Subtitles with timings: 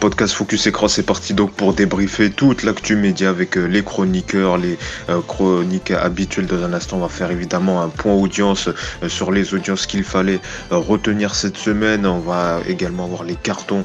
[0.00, 4.56] podcast Focus Écran, c'est parti donc pour débriefer toute l'actu média avec euh, les chroniqueurs,
[4.56, 4.78] les
[5.10, 6.46] euh, chroniques habituelles.
[6.46, 10.02] Dans un instant, on va faire évidemment un point audience euh, sur les audiences qu'il
[10.02, 10.40] fallait
[10.70, 12.06] retenir cette semaine.
[12.06, 13.84] On va également avoir les cartons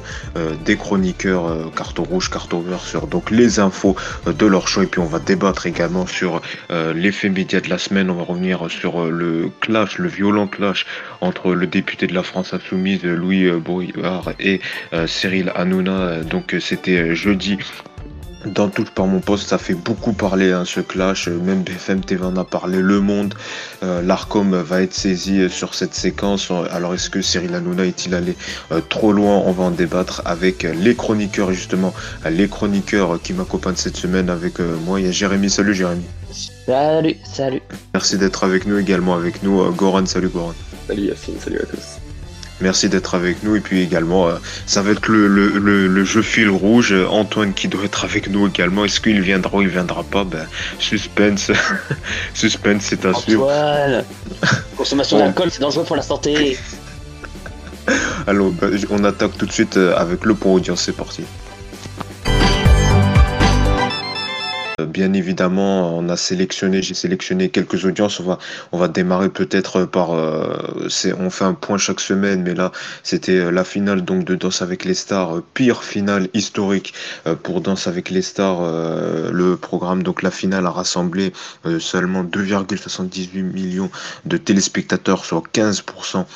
[0.64, 3.94] des chroniqueurs, carton rouge, carton vert sur donc les infos
[4.26, 4.84] de leur choix.
[4.84, 6.40] Et puis on va débattre également sur
[6.70, 8.10] l'effet média de la semaine.
[8.10, 10.86] On va revenir sur le clash, le violent clash
[11.20, 14.60] entre le député de la France Insoumise, Louis Brouillard, et
[15.06, 16.05] Cyril Hanouna.
[16.28, 17.58] Donc euh, c'était euh, jeudi
[18.44, 21.26] dans tout par mon poste, ça fait beaucoup parler hein, ce clash.
[21.26, 22.80] Même BFM TV en a parlé.
[22.80, 23.34] Le Monde,
[23.82, 26.52] euh, l'Arcom va être saisi sur cette séquence.
[26.70, 28.36] Alors est-ce que Cyril Hanouna est-il allé
[28.88, 29.38] trop loin?
[29.38, 31.92] On va en débattre avec les chroniqueurs justement,
[32.30, 35.00] les chroniqueurs qui m'accompagnent cette semaine avec moi.
[35.00, 35.50] Il y a Jérémy.
[35.50, 36.04] Salut Jérémy.
[36.66, 37.62] Salut, salut.
[37.94, 39.72] Merci d'être avec nous également avec nous.
[39.72, 40.54] Goran, salut Goran.
[40.86, 42.05] Salut Yacine, salut à tous.
[42.60, 43.56] Merci d'être avec nous.
[43.56, 46.94] Et puis également, euh, ça va être le, le, le, jeu fil rouge.
[47.10, 48.84] Antoine qui doit être avec nous également.
[48.84, 50.24] Est-ce qu'il viendra ou il viendra pas?
[50.24, 50.46] Ben,
[50.78, 51.50] suspense.
[52.34, 53.44] suspense, c'est à suivre.
[53.44, 54.04] Antoine
[54.76, 56.58] Consommation d'alcool, c'est dangereux pour la santé.
[58.26, 60.82] Alors, ben, on attaque tout de suite euh, avec le point audience.
[60.82, 61.24] C'est parti.
[64.78, 68.20] Bien évidemment, on a sélectionné, j'ai sélectionné quelques audiences.
[68.20, 68.38] On va,
[68.72, 72.72] on va démarrer peut-être par, euh, c'est, on fait un point chaque semaine, mais là,
[73.02, 76.92] c'était euh, la finale donc de Danse avec les stars, euh, pire finale historique
[77.42, 78.60] pour Danse avec les stars.
[79.32, 81.32] le programme, donc la finale a rassemblé
[81.78, 83.90] seulement 2,78 millions
[84.26, 86.26] de téléspectateurs, soit 15%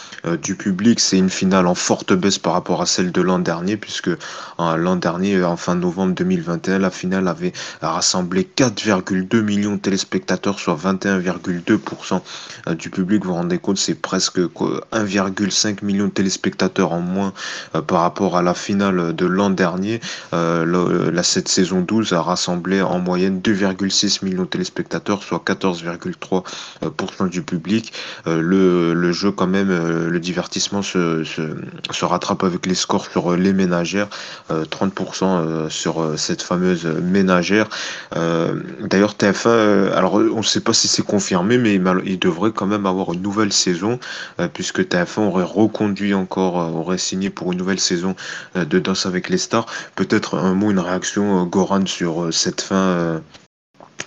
[0.43, 0.99] du public.
[0.99, 4.11] C'est une finale en forte baisse par rapport à celle de l'an dernier, puisque
[4.59, 7.53] l'an dernier, en fin novembre 2021, la finale avait
[7.83, 12.21] rassemblé 4,2 millions de téléspectateurs, soit 21,2%
[12.69, 13.23] euh, du public.
[13.25, 17.33] Vous vous rendez compte, c'est presque 1,5 million de téléspectateurs en moins
[17.75, 20.01] euh, par rapport à la finale de l'an dernier.
[20.33, 27.29] Euh, la cette saison 12 a rassemblé en moyenne 2,6 millions de téléspectateurs, soit 14,3%
[27.29, 27.93] du public.
[28.27, 29.71] Le, jeu, quand même,
[30.09, 34.09] le divertissement se, se, rattrape avec les scores sur les ménagères,
[34.51, 37.69] 30% sur cette fameuse ménagère.
[38.21, 42.53] Euh, d'ailleurs, TF1, euh, alors on ne sait pas si c'est confirmé, mais il devrait
[42.53, 43.99] quand même avoir une nouvelle saison,
[44.41, 48.15] euh, puisque TF1 aurait reconduit encore, aurait signé pour une nouvelle saison
[48.55, 49.67] de Danse avec les stars.
[49.95, 53.23] Peut-être un mot, une réaction, Goran, sur cette fin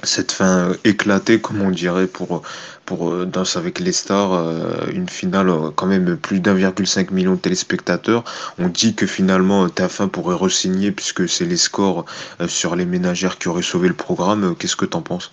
[0.04, 2.42] cette fin éclatée, comme on dirait, pour,
[2.86, 7.36] pour euh, Danse avec les stars, euh, une finale euh, quand même plus d'1,5 million
[7.36, 8.24] de téléspectateurs.
[8.60, 12.06] On dit que finalement TF1 pourrait resigner puisque c'est les scores
[12.48, 14.56] sur les ménagères qui auraient sauvé le programme.
[14.58, 15.32] Qu'est-ce que tu en penses?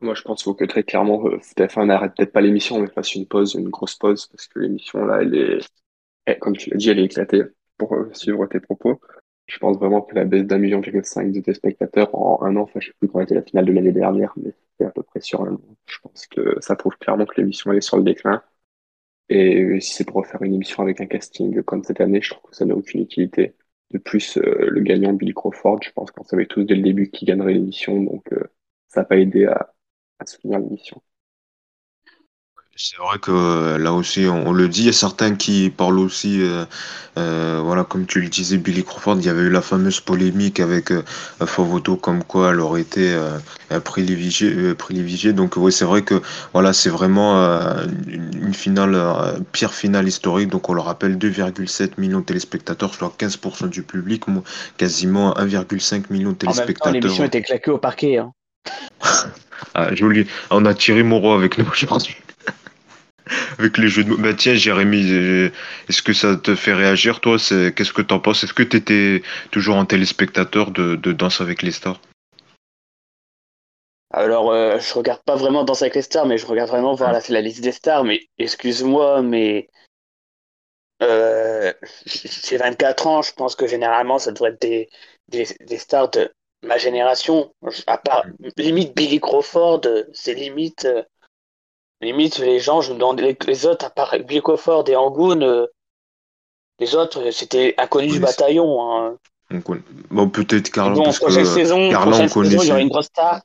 [0.00, 1.22] Moi je pense que très clairement
[1.56, 5.04] TF1 n'arrête peut-être pas l'émission mais fasse une pause, une grosse pause parce que l'émission
[5.04, 5.60] là elle
[6.26, 7.42] est, comme tu l'as dit, elle est éclatée
[7.76, 9.00] pour suivre tes propos.
[9.50, 12.80] Je pense vraiment que la baisse d'un million cinq de téléspectateurs en un an, enfin,
[12.80, 15.20] je sais plus quand était la finale de l'année dernière, mais c'est à peu près
[15.20, 15.60] sur un an.
[15.86, 18.42] Je pense que ça prouve clairement que l'émission est sur le déclin.
[19.30, 22.50] Et si c'est pour refaire une émission avec un casting comme cette année, je trouve
[22.50, 23.56] que ça n'a aucune utilité.
[23.92, 27.10] De plus, euh, le gagnant Billy Crawford, je pense qu'on savait tous dès le début
[27.10, 28.44] qui gagnerait l'émission, donc euh,
[28.88, 29.72] ça n'a pas aidé à
[30.26, 31.02] soutenir l'émission.
[32.82, 35.98] C'est vrai que euh, là aussi, on, le dit, il y a certains qui parlent
[35.98, 36.64] aussi, euh,
[37.18, 40.60] euh, voilà, comme tu le disais, Billy Crawford, il y avait eu la fameuse polémique
[40.60, 41.02] avec euh,
[41.44, 43.14] Favoto, comme quoi elle aurait été
[43.84, 46.22] privilégiée, Donc oui, c'est vrai que
[46.54, 47.36] voilà, c'est vraiment
[48.08, 48.96] une, finale,
[49.52, 50.48] pire finale historique.
[50.48, 54.24] Donc on le rappelle, 2,7 millions de téléspectateurs, soit 15% du public,
[54.78, 56.94] quasiment 1,5 million de téléspectateurs.
[56.94, 58.16] l'émission était claquée au parquet.
[58.16, 58.32] Hein.
[59.74, 60.26] ah, joli.
[60.50, 62.16] On a Thierry Moreau avec nous aujourd'hui
[63.58, 64.16] avec les jeux de mots.
[64.16, 65.50] Bah tiens, Jérémy, euh,
[65.88, 67.36] est-ce que ça te fait réagir, toi?
[67.38, 68.44] Qu'est-ce que t'en penses?
[68.44, 72.00] Est-ce que tu étais toujours un téléspectateur de, Danse avec les stars?
[74.12, 77.12] Alors, euh, je regarde pas vraiment Danse avec les stars, mais je regarde vraiment voir
[77.12, 78.04] la, la liste des stars.
[78.04, 79.68] Mais excuse-moi, mais
[81.02, 81.72] euh,
[82.06, 84.88] j'ai 24 ans, je pense que généralement, ça devrait être des,
[85.28, 86.32] des, stars de
[86.62, 87.54] ma génération.
[87.86, 88.24] À part,
[88.56, 89.82] limite Billy Crawford,
[90.12, 90.86] c'est limite
[92.00, 95.66] Limite, les gens, je me demande, les, autres, à part Crawford et Angoon, euh,
[96.78, 98.90] les autres, c'était inconnu du bataillon.
[98.90, 99.16] Hein.
[100.10, 103.42] Bon, peut-être Carlon, bon, parce prochaine saison, prochaine saison, il y aura une grosse star.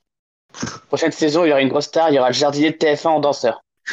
[0.88, 3.08] prochaine saison, il y aura une grosse star, il y aura le jardinier de TF1
[3.08, 3.62] en danseur.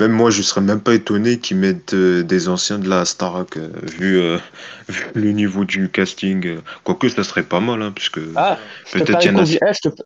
[0.00, 3.56] Même moi, je serais même pas étonné qu'ils mettent euh, des anciens de la Starac,
[3.56, 4.18] euh, vu,
[5.14, 6.58] le niveau du casting.
[6.82, 8.58] Quoique, ça serait pas mal, hein, puisque ah,
[8.90, 9.44] peut-être qu'il y en a.
[9.44, 10.02] Eh, je te...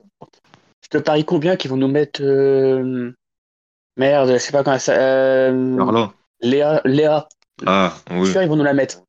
[0.93, 2.21] Je te parie combien qu'ils vont nous mettre.
[2.23, 3.13] Euh,
[3.97, 4.93] merde, je sais pas comment ça.
[4.93, 6.09] Euh...
[6.41, 6.81] Léa.
[6.85, 7.29] Léa.
[7.67, 8.31] Ah, oui.
[8.31, 9.03] ils vont nous la mettre.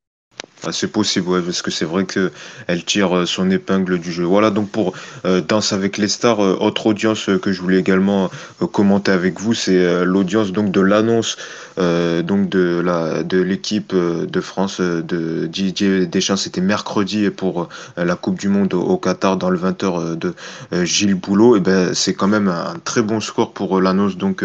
[0.72, 2.32] C'est possible, ouais, parce que c'est vrai que
[2.68, 4.26] elle tire euh, son épingle du jeu.
[4.26, 4.94] Voilà donc pour
[5.26, 8.30] euh, Danse avec les stars, euh, autre audience que je voulais également
[8.74, 11.38] commenter avec vous, c'est l'audience donc de l'annonce
[11.78, 16.36] donc de la de l'équipe de France de Didier Deschamps.
[16.36, 20.34] C'était mercredi pour la Coupe du Monde au, Qatar dans le 20h de
[20.84, 21.56] Gilles Boulot.
[21.56, 24.44] Et ben c'est quand même un très bon score pour l'annonce donc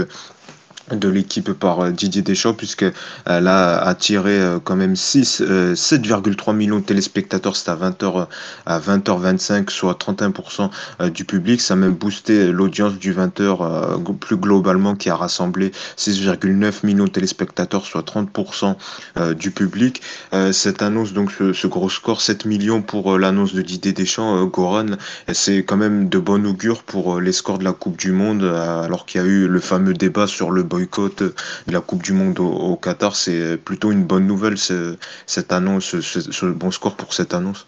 [0.91, 2.85] de l'équipe par euh, Didier Deschamps puisque
[3.27, 7.57] elle a attiré euh, quand même 6 euh, 7,3 millions de téléspectateurs.
[7.57, 8.27] C'était à 20h
[8.67, 10.71] à 20h25 soit 31%
[11.01, 11.61] euh, du public.
[11.61, 17.05] Ça a même boosté l'audience du 20h euh, plus globalement qui a rassemblé 6,9 millions
[17.05, 18.77] de téléspectateurs soit 30%
[19.17, 20.03] euh, du public.
[20.33, 24.37] Euh, cette annonce donc ce, gros score 7 millions pour euh, l'annonce de Didier Deschamps
[24.37, 24.87] euh, Goran
[25.33, 28.43] c'est quand même de bon augure pour euh, les scores de la Coupe du Monde
[28.43, 32.03] euh, alors qu'il y a eu le fameux débat sur le boycott de la Coupe
[32.03, 33.15] du Monde au, Qatar.
[33.15, 37.33] C'est plutôt une bonne nouvelle, ce- cette annonce, ce, ce- ce bon score pour cette
[37.35, 37.67] annonce.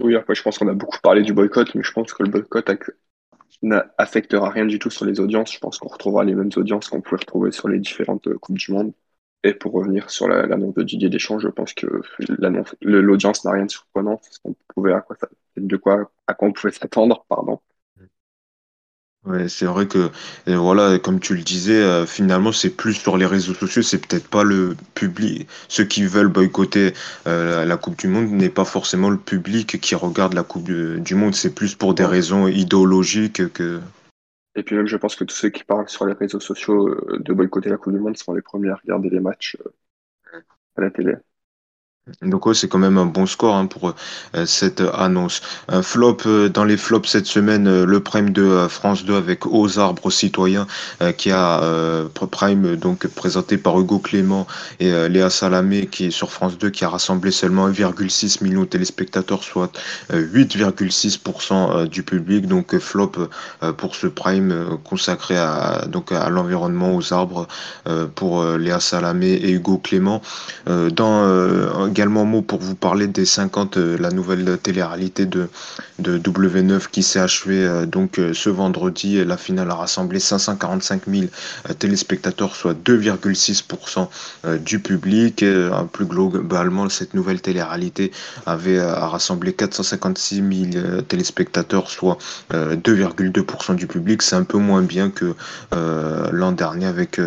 [0.00, 2.30] Oui, après, je pense qu'on a beaucoup parlé du boycott, mais je pense que le
[2.30, 2.68] boycott
[3.62, 5.52] n'affectera rien du tout sur les audiences.
[5.52, 8.58] Je pense qu'on retrouvera les mêmes audiences qu'on pouvait retrouver sur les différentes euh, Coupes
[8.58, 8.92] du Monde.
[9.44, 11.86] Et pour revenir sur la- l'annonce de Didier Deschamps, je pense que
[12.80, 14.16] l'audience n'a rien de surprenant.
[14.16, 15.16] parce qu'on pouvait à quoi
[15.56, 17.60] de quoi, à quoi on pouvait s'attendre, pardon.
[19.26, 20.10] Ouais, c'est vrai que
[20.46, 24.28] voilà, comme tu le disais, euh, finalement c'est plus sur les réseaux sociaux, c'est peut-être
[24.28, 26.92] pas le public, ceux qui veulent boycotter
[27.26, 31.00] euh, la Coupe du Monde n'est pas forcément le public qui regarde la Coupe du,
[31.00, 32.04] du Monde, c'est plus pour des Ouais.
[32.04, 33.80] raisons idéologiques que
[34.56, 37.18] Et puis même, je pense que tous ceux qui parlent sur les réseaux sociaux euh,
[37.20, 39.70] de boycotter la Coupe du Monde seront les premiers à regarder les matchs euh,
[40.76, 41.14] à la télé.
[42.20, 43.94] Donc c'est quand même un bon score hein, pour
[44.36, 45.40] euh, cette annonce.
[45.68, 49.46] Un flop euh, dans les flops cette semaine, euh, le Prime de France 2 avec
[49.46, 50.66] Aux arbres citoyens
[51.16, 51.62] qui a
[52.30, 54.46] Prime donc présenté par Hugo Clément
[54.80, 58.66] et Léa Salamé qui est sur France 2 qui a rassemblé seulement 1,6 million de
[58.66, 59.70] téléspectateurs, soit
[60.12, 62.46] euh, 8,6% euh, du public.
[62.46, 63.12] Donc flop
[63.76, 67.46] pour ce Prime consacré à à l'environnement, aux arbres
[68.14, 70.20] pour Léa Salamé et Hugo Clément.
[71.94, 75.48] Également mot pour vous parler des 50, euh, la nouvelle télé-réalité de,
[76.00, 79.24] de W9 qui s'est achevée euh, donc euh, ce vendredi.
[79.24, 81.26] La finale a rassemblé 545 000
[81.70, 84.08] euh, téléspectateurs, soit 2,6%
[84.44, 85.44] euh, du public.
[85.92, 88.10] Plus globalement, cette nouvelle télé-réalité
[88.44, 90.36] avait rassemblé 456
[90.72, 92.18] 000 euh, téléspectateurs, soit
[92.52, 94.20] euh, 2,2% du public.
[94.22, 95.34] C'est un peu moins bien que
[96.32, 97.20] l'an dernier avec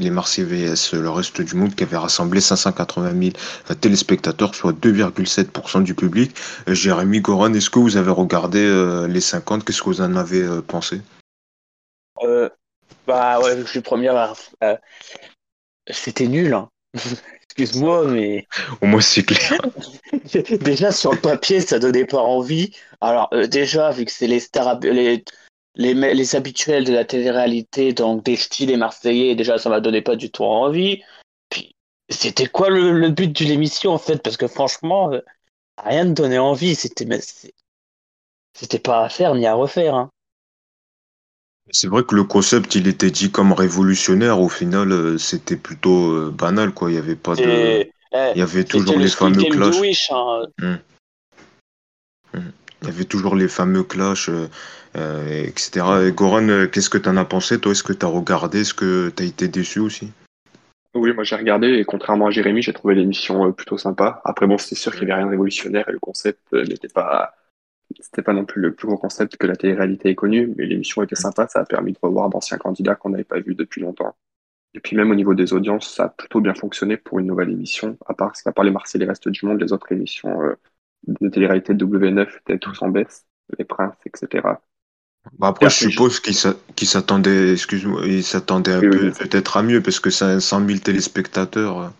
[0.00, 3.30] les Marseillais vs le reste du monde qui avait rassemblé 580 000 euh,
[3.80, 6.36] téléspectateurs, soit 2,7% du public.
[6.68, 10.16] Euh, Jérémy Goran, est-ce que vous avez regardé euh, les 50 Qu'est-ce que vous en
[10.16, 11.00] avez euh, pensé?
[12.22, 12.48] Euh,
[13.06, 14.32] bah ouais, je suis premier à...
[14.64, 14.76] euh,
[15.90, 16.68] C'était nul, hein.
[17.58, 18.46] Excuse-moi, mais
[18.82, 19.58] Au moins c'est clair.
[20.60, 22.72] déjà sur le papier, ça donnait pas envie.
[23.00, 25.24] Alors euh, déjà, vu que c'est les stars, les,
[25.76, 30.16] les habituels de la télé-réalité, donc des styles et Marseillais, déjà ça m'a donné pas
[30.16, 31.02] du tout envie.
[32.08, 34.22] C'était quoi le, le but de l'émission en fait?
[34.22, 35.20] Parce que franchement, euh,
[35.82, 36.74] rien ne donnait envie.
[36.74, 37.06] C'était
[38.56, 39.94] c'était pas à faire ni à refaire.
[39.94, 40.10] Hein.
[41.70, 44.40] C'est vrai que le concept, il était dit comme révolutionnaire.
[44.40, 46.90] Au final, euh, c'était plutôt euh, banal, quoi.
[46.90, 49.80] Il y avait pas de, Et, eh, il y avait toujours le les fameux clashs.
[49.80, 50.10] Wish.
[50.10, 50.78] Hein.
[52.34, 56.06] Il y avait toujours les fameux clashs, euh, etc.
[56.06, 57.72] Et Goran, qu'est-ce que t'en as pensé, toi?
[57.72, 58.60] Est-ce que t'as regardé?
[58.60, 60.12] Est-ce que t'as été déçu aussi?
[60.98, 64.20] Oui, moi j'ai regardé et contrairement à Jérémy, j'ai trouvé l'émission euh, plutôt sympa.
[64.24, 66.88] Après bon, c'était sûr qu'il n'y avait rien de révolutionnaire et le concept euh, n'était
[66.88, 67.34] pas,
[68.00, 71.02] c'était pas non plus le plus gros concept que la télé-réalité ait connu, mais l'émission
[71.02, 74.16] était sympa, ça a permis de revoir d'anciens candidats qu'on n'avait pas vus depuis longtemps.
[74.74, 77.50] Et puis même au niveau des audiences, ça a plutôt bien fonctionné pour une nouvelle
[77.50, 80.42] émission, à part, à part les Marseillais et les restes du monde, les autres émissions
[80.42, 80.56] euh,
[81.08, 83.26] de télé-réalité de W9 étaient tous en baisse,
[83.58, 84.60] les Princes, etc.
[85.38, 89.62] Bah après, je suppose qu'ils s'a- qu'ils s'attendaient, excuse-moi, ils s'attendaient Oui, oui, peut-être à
[89.62, 91.92] mieux parce que c'est 100 000 téléspectateurs.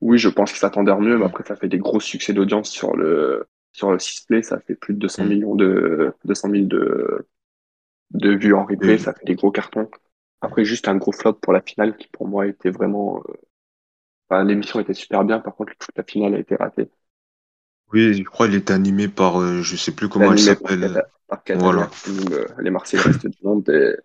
[0.00, 2.70] Oui, je pense qu'ils s'attendaient à mieux, mais après, ça fait des gros succès d'audience
[2.70, 5.28] sur le, sur le 6play, ça fait plus de 200 Mm.
[5.28, 7.26] millions de, 200 000 de,
[8.12, 8.98] de vues en replay, Oui.
[8.98, 9.90] ça fait des gros cartons.
[10.40, 13.32] Après, juste un gros flop pour la finale qui, pour moi, était vraiment, euh,
[14.28, 16.88] enfin, l'émission était super bien, par contre, toute la finale a été ratée.
[17.92, 20.70] Oui, je crois qu'il était animé par, euh, je sais plus comment elle Animé par,
[20.70, 20.80] s'appelle.
[20.80, 21.90] Cata- par Voilà.
[22.08, 23.96] euh, les Marseillais restent du monde, et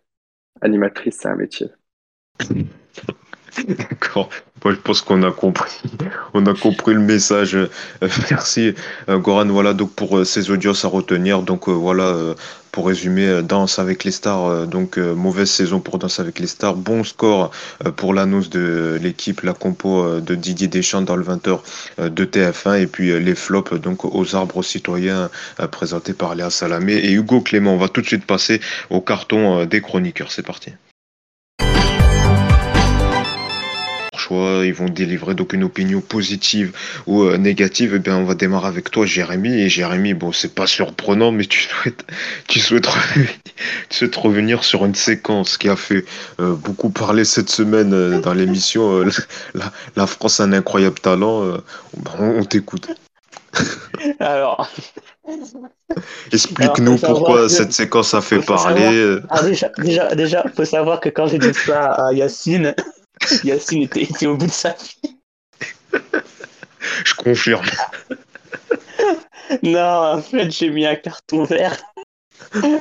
[0.62, 1.68] animatrice, c'est un métier.
[3.68, 4.30] D'accord.
[4.64, 5.82] Moi, je pense qu'on a compris.
[6.34, 7.56] On a compris le message.
[7.56, 7.68] Euh,
[8.32, 8.74] merci,
[9.10, 9.46] euh, Goran.
[9.48, 11.44] Voilà, donc pour euh, ces audiences à retenir.
[11.44, 12.34] Donc euh, voilà, euh,
[12.74, 17.06] pour résumer, Danse avec les stars, donc mauvaise saison pour Danse avec les stars, bon
[17.06, 17.52] score
[17.96, 21.60] pour l'annonce de l'équipe, la compo de Didier Deschamps dans le 20h
[22.10, 25.30] de TF1 et puis les flops donc aux arbres citoyens
[25.72, 27.76] présentés par Léa Salamé et Hugo Clément.
[27.76, 30.32] On va tout de suite passer au carton des chroniqueurs.
[30.32, 30.72] C'est parti.
[34.64, 36.72] Ils vont délivrer donc une opinion positive
[37.08, 39.62] ou euh, négative, et eh bien on va démarrer avec toi Jérémy.
[39.62, 42.06] Et Jérémy, bon c'est pas surprenant, mais tu souhaites,
[42.48, 43.30] tu souhaites, revenir,
[43.90, 46.06] tu souhaites revenir sur une séquence qui a fait
[46.40, 49.04] euh, beaucoup parler cette semaine euh, dans l'émission
[49.54, 51.58] la, la, France a un incroyable talent.
[52.20, 52.88] on, on t'écoute.
[54.20, 54.70] Alors.
[56.32, 59.18] Explique-nous pourquoi cette séquence a fait parler.
[59.30, 62.76] Ah, déjà, déjà, déjà, faut savoir que quand j'ai dit ça à Yacine,
[63.44, 65.18] Yacine était, au bout de sa vie.
[67.06, 67.66] Je confirme.
[69.64, 71.78] non, en fait, j'ai mis un carton vert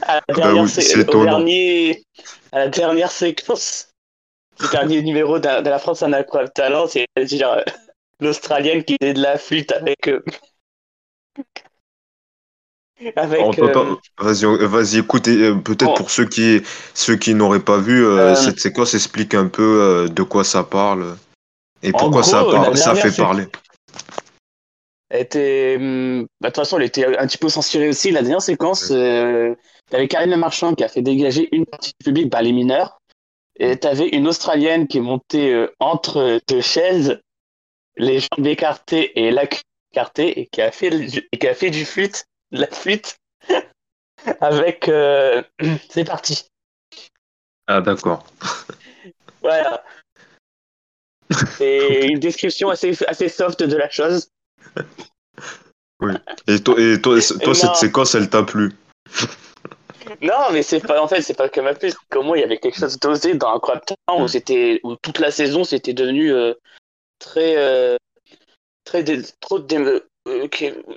[0.02, 0.66] à la dernière,
[2.52, 3.92] à la dernière séquence
[4.60, 7.62] du dernier numéro de, la France un incroyable talent, c'est euh,
[8.20, 10.08] l'Australienne qui faisait de la flûte avec.
[10.08, 10.22] Euh,
[13.16, 16.62] avec, euh, Vas-y, vas-y, écoutez, euh, peut-être pour ceux qui,
[16.94, 21.16] ceux qui n'auraient pas vu, euh, cette séquence explique un peu de quoi ça parle
[21.82, 22.44] et pourquoi ça,
[22.74, 23.46] ça fait parler.
[25.10, 28.12] Était, hum, bah, de toute façon, elle était un petit peu censurée aussi.
[28.12, 28.94] La dernière séquence, y
[29.92, 32.98] avait Karine Marchand qui a fait dégager une partie du public, bah, les mineurs.
[33.58, 37.20] Et tu avais une Australienne qui est montée entre deux chaises,
[37.96, 39.44] les jambes écartées et la
[39.92, 43.18] écartée, et qui a fait, et qui a fait du flûte la fuite
[44.40, 44.88] avec.
[44.88, 45.42] Euh,
[45.90, 46.46] c'est parti.
[47.66, 48.24] Ah, d'accord.
[49.40, 49.84] Voilà.
[51.56, 54.28] C'est une description assez, assez soft de la chose.
[56.00, 56.12] Oui.
[56.46, 58.72] Et toi, et toi, cette séquence, elle t'a plu?
[60.20, 61.92] Non, mais c'est pas en fait, c'est pas que ma plu.
[62.10, 64.28] Comment il y avait quelque chose d'osé dans un Temps où mm.
[64.28, 66.54] c'était où toute la saison c'était devenu euh,
[67.18, 67.96] très euh,
[68.84, 69.04] très
[69.40, 70.00] trop de euh,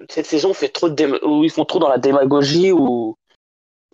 [0.09, 3.15] cette saison fait trop de où ils font trop dans la démagogie ou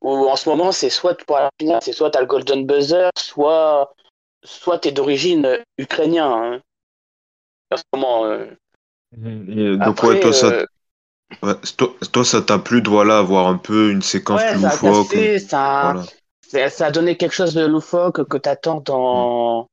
[0.01, 3.93] en ce moment c'est soit pour la finale c'est soit t'as le golden buzzer soit
[4.43, 6.61] soit t'es d'origine ukrainien hein.
[7.71, 9.77] en ce moment euh.
[9.77, 10.65] donc toi ça
[12.11, 16.03] toi, ça t'a plu de voilà avoir un peu une séquence plus loufoque ça,
[16.69, 19.67] ça, a donné quelque chose de loufoque que t'attends dans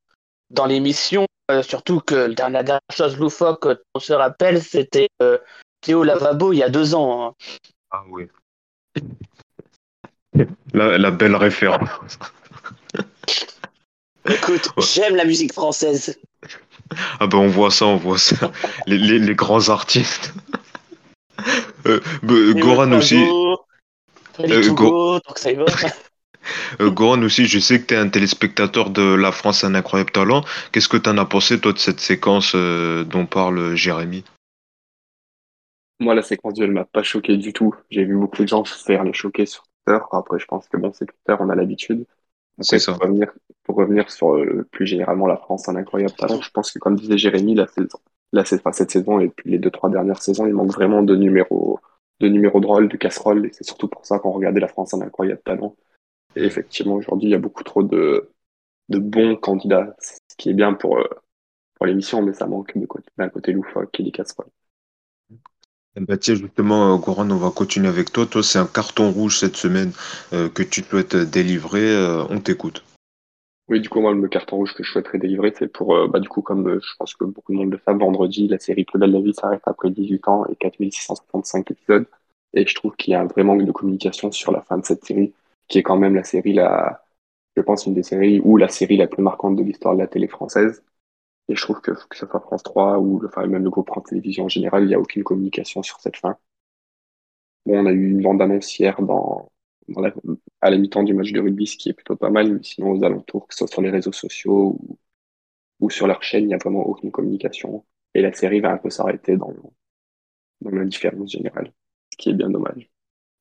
[0.50, 5.38] dans l'émission euh, surtout que la dernière chose loufoque qu'on se rappelle, c'était euh,
[5.80, 7.28] Théo Lavabo il y a deux ans.
[7.28, 7.34] Hein.
[7.90, 8.28] Ah oui.
[10.74, 12.18] La, belle référence.
[14.28, 16.20] Écoute, j'aime la musique française.
[17.18, 18.52] Ah ben on voit ça, on voit ça.
[18.86, 20.34] les, grands artistes.
[21.86, 22.00] Euh,
[22.54, 23.24] Goran aussi.
[24.36, 25.18] Goran.
[26.80, 30.10] Euh, Goran aussi, je sais que tu es un téléspectateur de La France un incroyable
[30.10, 30.44] talent.
[30.72, 34.24] Qu'est-ce que tu en as pensé, toi, de cette séquence euh, dont parle Jérémy?
[36.00, 37.74] Moi, la séquence elle m'a pas choqué du tout.
[37.90, 40.02] J'ai vu beaucoup de gens faire les choquer sur Twitter.
[40.12, 42.04] Après, je pense que bon, c'est Twitter, on a l'habitude.
[42.60, 42.92] C'est ça.
[42.92, 43.32] Pour revenir,
[43.64, 46.96] pour revenir sur euh, plus généralement la France un incroyable talent, je pense que comme
[46.96, 47.98] disait Jérémy, la saison,
[48.32, 51.80] là, cette saison et puis les deux, trois dernières saisons, il manque vraiment de numéros,
[52.20, 53.46] de numéros de rôle, de casseroles.
[53.46, 55.74] Et c'est surtout pour ça qu'on regardait la France un incroyable talent
[56.36, 58.30] et effectivement, aujourd'hui, il y a beaucoup trop de,
[58.88, 61.08] de bons candidats, ce qui est bien pour, euh,
[61.74, 62.74] pour l'émission, mais ça manque
[63.16, 64.50] d'un côté loufoque et des casseroles.
[65.96, 68.26] Bah tiens, justement, euh, Goran, on va continuer avec toi.
[68.26, 69.92] Toi, c'est un carton rouge cette semaine
[70.32, 71.96] euh, que tu souhaites délivrer.
[72.30, 72.84] on t'écoute.
[73.68, 76.28] Oui, du coup, moi, le carton rouge que je souhaiterais délivrer, c'est pour, bah, du
[76.28, 79.10] coup, comme je pense que beaucoup de monde le savent, vendredi, la série Plus belle
[79.10, 82.06] la vie s'arrête après 18 ans et 4665 épisodes.
[82.54, 84.86] Et je trouve qu'il y a un vrai manque de communication sur la fin de
[84.86, 85.34] cette série
[85.68, 87.04] qui est quand même la série, la,
[87.56, 90.08] je pense, une des séries ou la série la plus marquante de l'histoire de la
[90.08, 90.84] télé française.
[91.48, 94.06] Et je trouve que, que ce soit France 3 ou enfin, même le groupe France
[94.10, 96.38] Télévisions en général, il n'y a aucune communication sur cette fin.
[97.66, 99.50] Bon, on a eu une bande-annonce hier dans,
[99.88, 100.12] dans la,
[100.60, 102.92] à la mi-temps du match de rugby, ce qui est plutôt pas mal, mais sinon
[102.92, 104.98] aux alentours, que ce soit sur les réseaux sociaux ou,
[105.80, 107.84] ou sur leur chaîne, il n'y a vraiment aucune communication.
[108.14, 109.52] Et la série va un peu s'arrêter dans,
[110.60, 111.72] dans l'indifférence générale,
[112.12, 112.88] ce qui est bien dommage.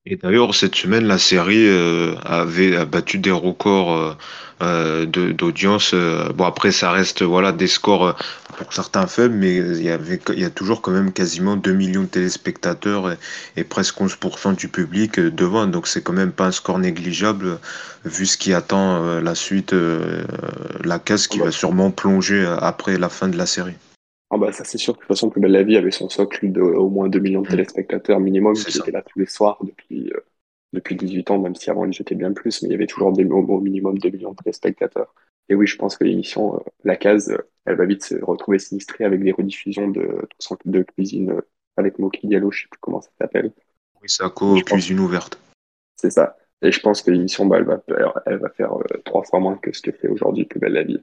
[0.09, 4.13] Et d'ailleurs, cette semaine, la série euh, avait battu des records euh,
[4.61, 5.93] euh, d'audience.
[6.33, 8.15] bon, après, ça reste voilà des scores
[8.57, 11.73] pour certains faibles, mais il y avait, il y a toujours quand même quasiment 2
[11.73, 13.17] millions de téléspectateurs
[13.57, 15.67] et, presque 11% du public devant.
[15.67, 17.59] Donc, c'est quand même pas un score négligeable
[18.05, 19.75] vu ce qui attend la suite,
[20.85, 23.75] la caisse qui va sûrement plonger après la fin de la série.
[24.29, 26.09] Ah bah ça c'est sûr que de toute façon Plus belle la vie avait son
[26.09, 27.51] socle de au moins 2 millions de mm.
[27.51, 30.19] téléspectateurs minimum qui étaient là tous les soirs depuis, euh,
[30.73, 33.13] depuis 18 ans, même si avant ils étaient bien plus, mais il y avait toujours
[33.13, 35.13] des, au minimum 2 millions de téléspectateurs.
[35.49, 39.23] Et oui, je pense que l'émission, la case, elle va vite se retrouver sinistrée avec
[39.23, 40.27] des rediffusions de,
[40.65, 41.41] de cuisine
[41.77, 43.53] avec Moki Diallo, je sais plus comment ça s'appelle.
[44.01, 45.39] Oui, cause cuisine ouverte.
[45.95, 46.35] C'est ça.
[46.61, 47.81] Et je pense que l'émission, bah, elle, va,
[48.25, 50.83] elle va faire euh, trois fois moins que ce que fait aujourd'hui Plus belle la
[50.83, 50.99] vie.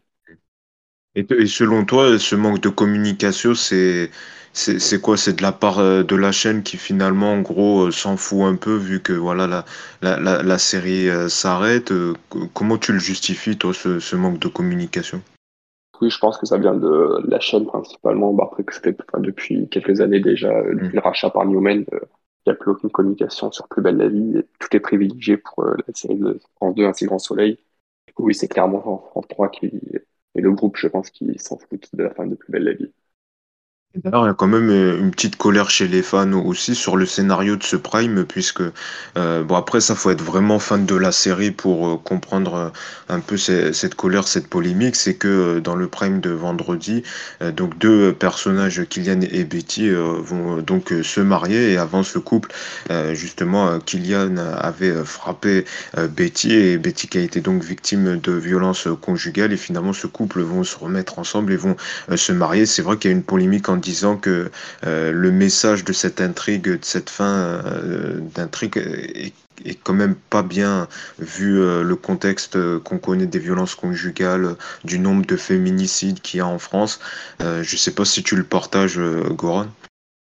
[1.17, 4.11] Et, selon toi, ce manque de communication, c'est
[4.53, 5.17] c'est quoi?
[5.17, 8.43] C'est de la part euh, de la chaîne qui finalement, en gros, euh, s'en fout
[8.43, 9.65] un peu vu que voilà la,
[10.01, 11.93] la, la, série s'arrête.
[12.53, 15.21] Comment tu le justifies, toi, ce, ce manque de communication?
[16.01, 18.33] Oui, je pense que ça vient de la chaîne principalement.
[18.33, 21.85] Bah, après que c'était depuis quelques années déjà, depuis le rachat par Newman,
[22.47, 25.39] il n'y a plus aucune communication sur Plus belle la vie, et tout est privilégié
[25.39, 27.59] pour euh, la série de France 2, Ainsi Grand Soleil.
[28.07, 29.73] Du coup, oui, c'est clairement France 3 qui
[30.35, 32.75] est le groupe, je pense, qui s'en fout de la fin de Plus belle la
[32.75, 32.93] vie.
[34.03, 36.97] D'ailleurs, il y a quand même euh, une petite colère chez les fans aussi sur
[36.97, 38.61] le scénario de ce Prime, puisque
[39.17, 42.73] euh, bon après ça faut être vraiment fan de la série pour euh, comprendre
[43.09, 44.97] un peu cette colère, cette polémique.
[44.97, 47.05] C'est que dans le Prime de vendredi,
[47.53, 52.53] donc deux personnages, Kylian et Betty, vont donc se marier et avant ce couple,
[53.13, 55.65] justement, Kylian avait frappé
[55.97, 60.41] Betty et Betty qui a été donc victime de violences conjugales et finalement ce couple
[60.41, 61.77] vont se remettre ensemble et vont
[62.17, 62.67] se marier.
[62.67, 64.51] C'est vrai qu'il y a une polémique en disant que
[64.85, 69.33] euh, le message de cette intrigue, de cette fin euh, d'intrigue est,
[69.85, 70.89] quand même pas bien
[71.19, 76.41] vu euh, le contexte qu'on connaît des violences conjugales, du nombre de féminicides qu'il y
[76.41, 76.99] a en France.
[77.41, 78.99] je sais pas si tu le partages,
[79.31, 79.67] Goran.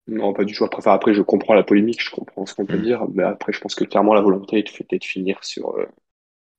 [0.08, 0.66] Non, pas du tout.
[0.66, 2.82] Après, après, je comprends la polémique, je comprends ce qu'on peut mm.
[2.82, 5.76] dire, mais après, je pense que clairement, la volonté était de finir sur,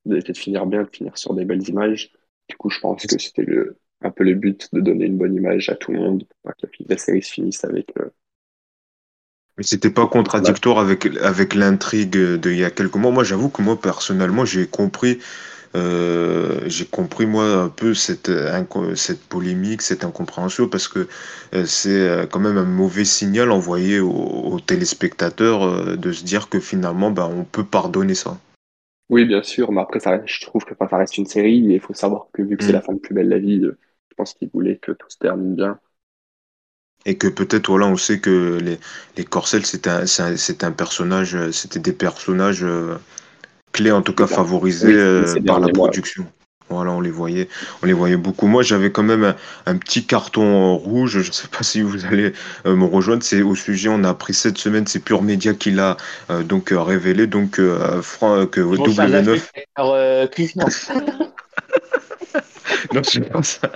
[0.05, 2.13] de finir bien, de finir sur des belles images.
[2.47, 5.35] Du coup, je pense que c'était le, un peu le but de donner une bonne
[5.35, 7.91] image à tout le monde, pour que la série se finisse avec.
[7.99, 8.09] Euh,
[9.57, 13.11] Mais c'était pas contradictoire avec, avec l'intrigue d'il y a quelques mois.
[13.11, 15.19] Moi, j'avoue que moi, personnellement, j'ai compris.
[15.73, 18.29] Euh, j'ai compris moi un peu cette,
[18.95, 21.07] cette polémique, cette incompréhension parce que
[21.53, 27.09] euh, c'est quand même un mauvais signal envoyé aux, téléspectateurs de se dire que finalement
[27.09, 28.37] ben, on peut pardonner ça.
[29.09, 31.79] Oui, bien sûr, mais après ça, je trouve que ça reste une série et il
[31.79, 32.73] faut savoir que vu que c'est mm.
[32.73, 33.61] la fin de Plus belle la vie,
[34.21, 35.79] pense qu'il voulait que tout se termine bien.
[37.07, 38.77] Et que peut-être, voilà, on sait que les,
[39.17, 42.97] les Corcel, c'est un, c'est un personnage, c'était des personnages euh,
[43.71, 46.27] clés, en tout cas favorisés euh, par la production.
[46.69, 47.49] Voilà, on les voyait,
[47.81, 48.45] on les voyait beaucoup.
[48.45, 49.33] Moi, j'avais quand même
[49.65, 51.23] un, petit carton rouge.
[51.23, 52.33] Je ne sais pas si vous allez
[52.67, 53.23] euh, me rejoindre.
[53.23, 53.89] C'est au sujet.
[53.89, 54.85] On a appris cette semaine.
[54.85, 55.97] C'est Pure Média qui l'a
[56.45, 57.25] donc révélé.
[57.25, 57.59] Donc,
[58.03, 59.41] Franck, que W9.
[62.93, 63.71] non, c'est pas ça.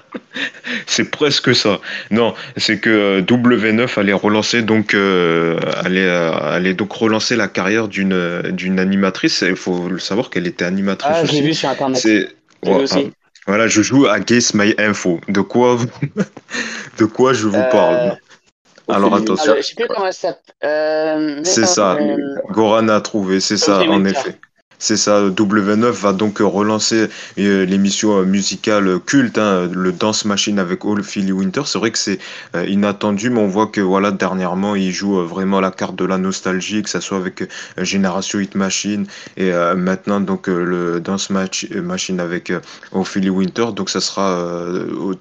[0.86, 1.80] C'est presque ça.
[2.12, 7.48] Non, c'est que euh, W9 allait relancer donc euh, allait, euh, allait, donc relancer la
[7.48, 9.44] carrière d'une d'une animatrice.
[9.48, 11.12] Il faut le savoir qu'elle était animatrice.
[11.14, 11.98] Ah, j'ai vu sur internet.
[11.98, 12.30] C'est
[13.48, 15.20] voilà, je joue à Guess My Info.
[15.28, 15.78] De quoi
[16.98, 18.18] de quoi je vous parle?
[18.88, 19.54] Alors attention.
[19.58, 20.36] je sais plus comment ça
[21.44, 21.98] c'est ça.
[22.50, 23.40] Goran a trouvé.
[23.40, 24.38] C'est ça, en effet.
[24.80, 27.08] C'est ça, W9 va donc relancer
[27.40, 31.62] euh, l'émission euh, musicale culte, hein, le Dance Machine avec All Philly Winter.
[31.66, 32.20] C'est vrai que c'est
[32.56, 36.18] euh, inattendu, mais on voit que voilà dernièrement il joue vraiment la carte de la
[36.18, 39.06] nostalgie, que ça soit avec Génération Hit Machine
[39.38, 43.68] et maintenant donc le Dance Machine avec All Philly Winter.
[43.76, 44.46] Donc ça sera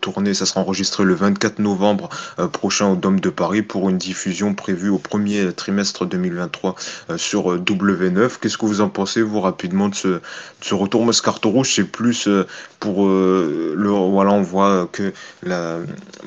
[0.00, 2.08] tourné, ça sera enregistré le 24 novembre
[2.52, 6.74] prochain au Dôme de Paris pour une diffusion prévue au premier trimestre 2023
[7.16, 8.38] sur W9.
[8.40, 10.20] Qu'est-ce que vous en pensez vous rapidement de ce,
[10.60, 11.04] ce retour.
[11.04, 12.46] Moi, ce carton rouge, c'est plus euh,
[12.80, 13.90] pour euh, le.
[13.90, 15.78] Voilà, on voit que la.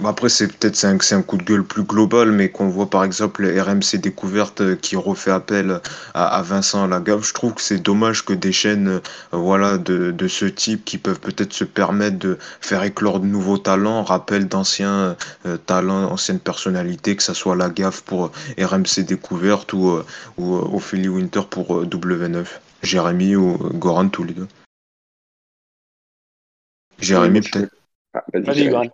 [0.06, 3.46] Après, c'est peut-être un, un, coup de gueule plus global, mais qu'on voit par exemple
[3.46, 5.82] RMC Découverte euh, qui refait appel
[6.14, 7.24] à, Vincent Lagave.
[7.24, 9.02] Je trouve que c'est dommage que des chaînes
[9.32, 13.58] voilà, de, de ce type qui peuvent peut-être se permettre de faire éclore de nouveaux
[13.58, 15.16] talents, rappellent d'anciens
[15.66, 20.00] talents, anciennes personnalités, que ce soit Lagave pour RMC Découverte ou,
[20.38, 22.46] ou Ophélie Winter pour W9.
[22.84, 24.48] Jérémy ou Goran, tous les deux.
[27.00, 27.74] Jérémy, peut-être.
[28.14, 28.90] Ah, vas-y, Goran.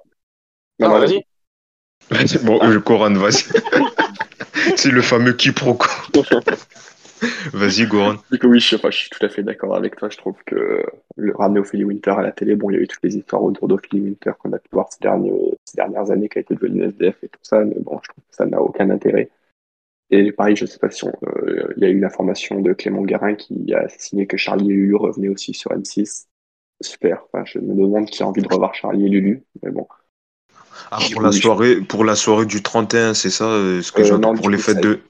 [0.80, 1.24] Non, vas-y.
[2.44, 3.44] bon, Goran, vas-y.
[4.78, 5.88] C'est le fameux quiproquo.
[7.54, 8.16] Vas-y, Goran.
[8.44, 10.10] Oui, je, je, suis tout à fait d'accord avec toi.
[10.10, 10.84] Je trouve que
[11.16, 13.44] le ramener Ophélie Winter à la télé, bon, il y a eu toutes les histoires
[13.44, 15.00] autour d'Ophélie Winter qu'on a pu voir ces,
[15.66, 18.24] ces dernières années, qui a été devenue SDF et tout ça, mais bon, je trouve
[18.30, 19.30] que ça n'a aucun intérêt.
[20.14, 23.04] Et pareil, je sais pas si euh, il y a eu une information de Clément
[23.04, 26.28] Guérin qui a signé que Charlie et Lulu revenaient aussi sur M6.
[26.82, 27.24] Super.
[27.34, 29.88] Enfin, je me demande qui a envie de revoir Charlie et Lulu, mais bon.
[30.92, 34.20] Ah, pour la soirée, pour la soirée du 31, c'est ça, euh, ce que euh,
[34.36, 35.02] pour les fêtes de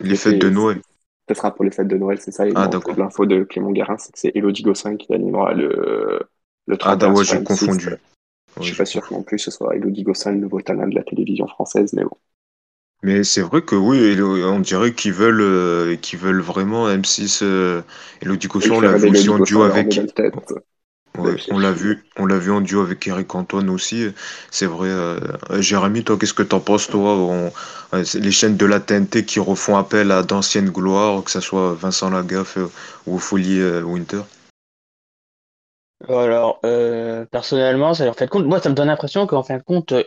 [0.00, 0.82] les fêtes de Noël.
[1.28, 2.48] ce sera pour les fêtes de Noël, c'est ça.
[2.48, 2.96] Et Ah, d'accord.
[2.96, 6.20] l'info de Clément Guérin, c'est que c'est Elodie Gosselin qui animera le,
[6.66, 7.78] le Ah, 31 d'accord, ouais, sur j'ai M6.
[7.78, 7.88] confondu.
[8.60, 10.60] Je Ouais, suis j'ai pas sûr non plus que ce soit Elodie Gosselin, le nouveau
[10.62, 12.16] talent de la télévision française, mais bon.
[13.02, 17.82] Mais c'est vrai que oui, on dirait qu'ils veulent, euh, qu'ils veulent vraiment M6 euh,
[18.20, 20.00] Elodie Gossuin, on l'a vu aussi en duo leur avec.
[21.18, 24.06] Ouais, on l'a vu, on l'a vu en duo avec Eric Antoine aussi.
[24.50, 24.88] C'est vrai.
[24.88, 25.18] euh,
[25.50, 27.14] euh, Jérémy, toi, qu'est-ce que t'en penses, toi?
[27.16, 27.52] On-
[27.94, 31.74] euh, les chaînes de la TNT qui refont appel à d'anciennes gloires, que ce soit
[31.74, 32.68] Vincent Lagaffe euh,
[33.06, 34.22] ou Folie euh, Winter?
[36.08, 39.62] Alors, euh, personnellement, ça, en fait compte, moi, ça me donne l'impression qu'en fin de
[39.62, 40.02] compte, euh,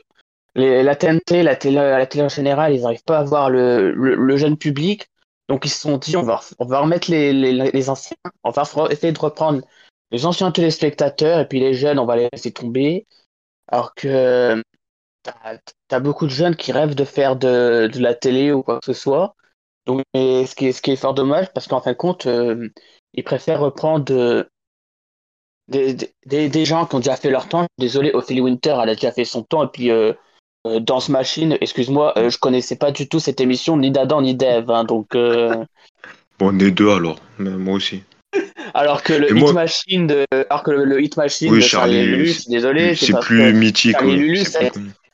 [0.55, 4.37] la TNT, la télé, la télé en général, ils n'arrivent pas à voir le, le,
[4.37, 5.09] jeune public.
[5.49, 8.51] Donc, ils se sont dit, on va, on va remettre les, les, les anciens, on
[8.51, 9.61] va essayer de reprendre
[10.11, 13.07] les anciens téléspectateurs, et puis les jeunes, on va les laisser tomber.
[13.67, 14.61] Alors que
[15.23, 18.79] t'as, t'as beaucoup de jeunes qui rêvent de faire de, de la télé ou quoi
[18.79, 19.35] que ce soit.
[19.85, 22.25] Donc, et ce qui est, ce qui est fort dommage, parce qu'en fin de compte,
[22.27, 22.69] euh,
[23.13, 24.43] ils préfèrent reprendre euh,
[25.67, 27.65] des, des, des gens qui ont déjà fait leur temps.
[27.77, 29.63] Désolé, Ophélie Winter, elle a déjà fait son temps.
[29.63, 30.13] Et puis, euh,
[30.65, 34.35] euh, Danse Machine, excuse-moi, euh, je connaissais pas du tout cette émission, ni d'Adam, ni
[34.35, 34.69] d'Ève.
[34.71, 35.63] hein, donc, euh,
[36.39, 38.03] Bon, on est deux alors, moi aussi.
[38.73, 41.57] alors que Et le Hit moi, Machine de, alors que le, le Hit Machine oui,
[41.57, 44.43] de Charlie Charlie, Lulu, c'est désolé, c'est plus que mythique, Charlie Lulu,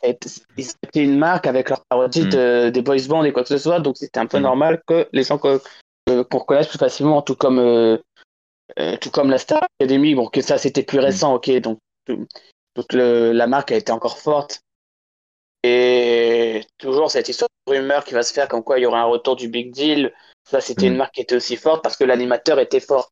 [0.04, 3.58] étaient une marque avec leur parodie Hmm, de, des boys bands et quoi que ce
[3.58, 3.80] soit.
[3.80, 7.36] Donc, c'était un peu hmm, normal que les gens euh, qu'on reconnaisse plus facilement, tout
[7.36, 7.98] comme, euh,
[8.80, 10.16] euh, tout comme la Star Academy.
[10.16, 11.04] Bon, que ça, c'était plus hmm.
[11.04, 11.52] récent, ok.
[11.60, 12.28] Donc, tout-
[12.76, 14.62] toute le- la marque a été encore forte.
[15.64, 19.02] Et toujours cette histoire de rumeur qui va se faire comme quoi il y aura
[19.02, 20.14] un retour du Big Deal.
[20.44, 20.98] Ça, c'était une hmm.
[20.98, 23.12] marque qui était aussi forte parce que l'animateur était fort.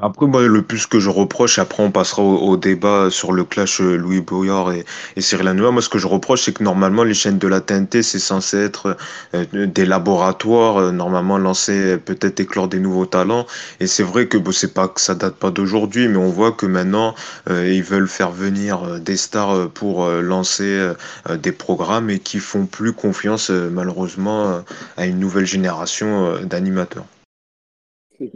[0.00, 3.42] Après, moi, le plus que je reproche, après on passera au, au débat sur le
[3.42, 4.84] clash euh, Louis Boyard et,
[5.16, 5.72] et Cyril Hanouna.
[5.72, 8.58] Moi, ce que je reproche, c'est que normalement, les chaînes de la TNT, c'est censé
[8.58, 8.96] être
[9.34, 13.44] euh, des laboratoires, euh, normalement lancés, euh, peut-être éclore des nouveaux talents.
[13.80, 16.52] Et c'est vrai que bon, c'est pas que ça date pas d'aujourd'hui, mais on voit
[16.52, 17.16] que maintenant,
[17.50, 20.92] euh, ils veulent faire venir des stars pour lancer
[21.28, 24.62] des programmes et qui font plus confiance, malheureusement,
[24.96, 27.04] à une nouvelle génération d'animateurs.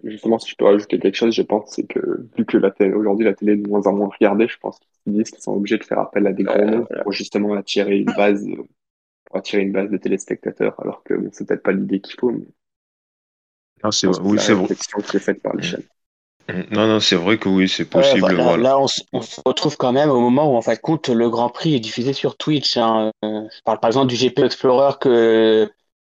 [0.04, 2.92] Justement, si je peux rajouter quelque chose, je pense, c'est que vu que la télé,
[2.92, 5.54] aujourd'hui la télé est de moins en moins regardée, je pense qu'ils disent qu'ils sont
[5.54, 8.44] obligés de faire appel à des Euh, noms pour justement attirer une base,
[9.24, 12.30] pour attirer une base de téléspectateurs, alors que bon, c'est peut-être pas l'idée qu'il faut,
[12.30, 12.46] mais
[13.82, 14.18] Ah, c'est vrai.
[14.22, 14.62] Oui, c'est vrai.
[14.62, 15.62] réflexion qui est faite par les Mm.
[15.62, 15.82] chaînes.
[16.48, 16.74] Mm.
[16.74, 18.62] Non, non, c'est vrai que oui, c'est ouais, possible, voilà, voilà.
[18.62, 19.00] là, on, se
[19.46, 22.12] retrouve quand même au moment où, en fin de compte, le Grand Prix est diffusé
[22.12, 22.76] sur Twitch.
[22.76, 23.10] hein.
[23.24, 25.70] Euh, Je parle par exemple du GP Explorer que,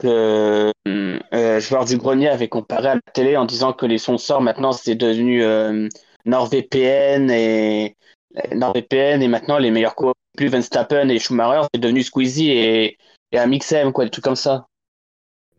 [0.04, 4.42] que euh, Joueur du Grenier avait comparé à la télé en disant que les sponsors,
[4.42, 5.88] maintenant, c'est devenu euh,
[6.26, 7.96] NordVPN et
[8.36, 12.98] euh, NordVPN et maintenant les meilleurs coureurs, plus Verstappen et Schumacher, c'est devenu Squeezie et,
[13.32, 14.66] et Amixem, quoi, des trucs comme ça.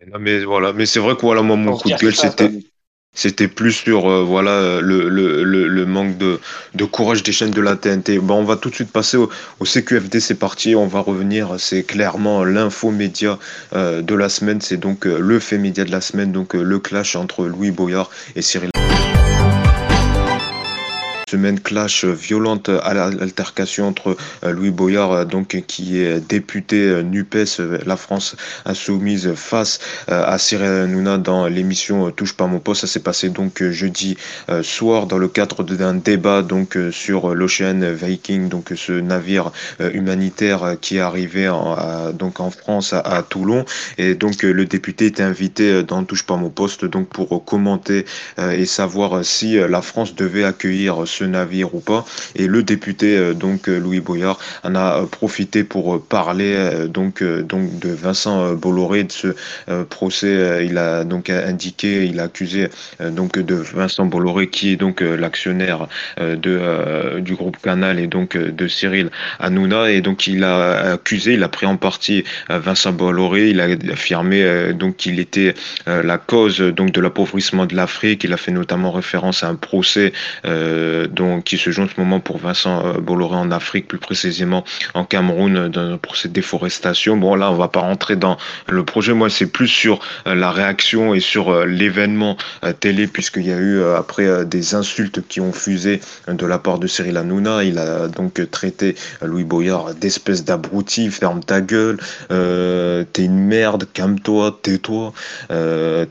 [0.05, 2.51] Non, mais voilà, mais c'est vrai que voilà, moi, mon Pour coup de gueule, c'était,
[3.15, 6.39] c'était plus sur euh, voilà le, manque de,
[6.86, 8.19] courage des chaînes de la TNT.
[8.19, 9.30] On va tout de suite passer au,
[9.63, 13.39] CQFD, c'est parti, on va revenir, c'est clairement l'info média
[13.73, 16.80] euh, de la semaine, c'est donc euh, le fait média de la semaine, donc le
[16.80, 18.69] clash entre Louis Boyard et Cyril.
[21.27, 27.01] Semaine clash violente à l'altercation entre euh, Louis Boyard, euh, donc qui est député euh,
[27.01, 28.35] NUPES, la France
[28.65, 32.81] insoumise, face à Cyril Hanouna dans l'émission Touche pas mon poste.
[32.81, 34.17] Ça s'est passé donc jeudi
[34.61, 40.97] soir dans le cadre d'un débat donc sur l'Ocean Viking, donc ce navire humanitaire qui
[40.97, 43.65] est arrivé en, donc en France à, à Toulon.
[43.97, 48.05] Et donc le député était invité dans Touche pas mon poste donc pour commenter
[48.38, 52.05] et savoir si la France devait accueillir euh, navire ou pas.
[52.35, 57.23] Et le député euh, donc euh, Louis Boyard en a euh, profité pour parler donc
[57.23, 59.27] donc de Vincent Bolloré de ce
[59.89, 60.65] procès.
[60.65, 65.88] Il a donc indiqué, il a accusé donc de Vincent Bolloré qui est donc l'actionnaire
[66.19, 69.09] de du groupe Canal et donc de Cyril
[69.39, 73.49] Hanouna et donc il a accusé, il a pris en partie Vincent Bolloré.
[73.49, 75.53] Il a affirmé donc qu'il était
[75.85, 78.23] la cause donc de l'appauvrissement de l'Afrique.
[78.23, 80.13] Il a fait notamment référence à un procès
[81.07, 84.63] donc, qui se joue en ce moment pour Vincent euh, Bolloré en Afrique, plus précisément
[84.93, 87.17] en Cameroun, euh, dans procès de déforestation.
[87.17, 88.37] Bon, là, on va pas rentrer dans
[88.67, 89.13] le projet.
[89.13, 92.37] Moi, c'est plus sur euh, la réaction et sur l'événement
[92.79, 96.87] télé, puisqu'il y a eu après des insultes qui ont fusé de la part de
[96.87, 97.63] Cyril Hanouna.
[97.63, 101.97] Il a donc traité Louis Boyard d'espèce d'abruti, ferme ta gueule,
[102.29, 105.13] t'es une merde, calme-toi, tais-toi,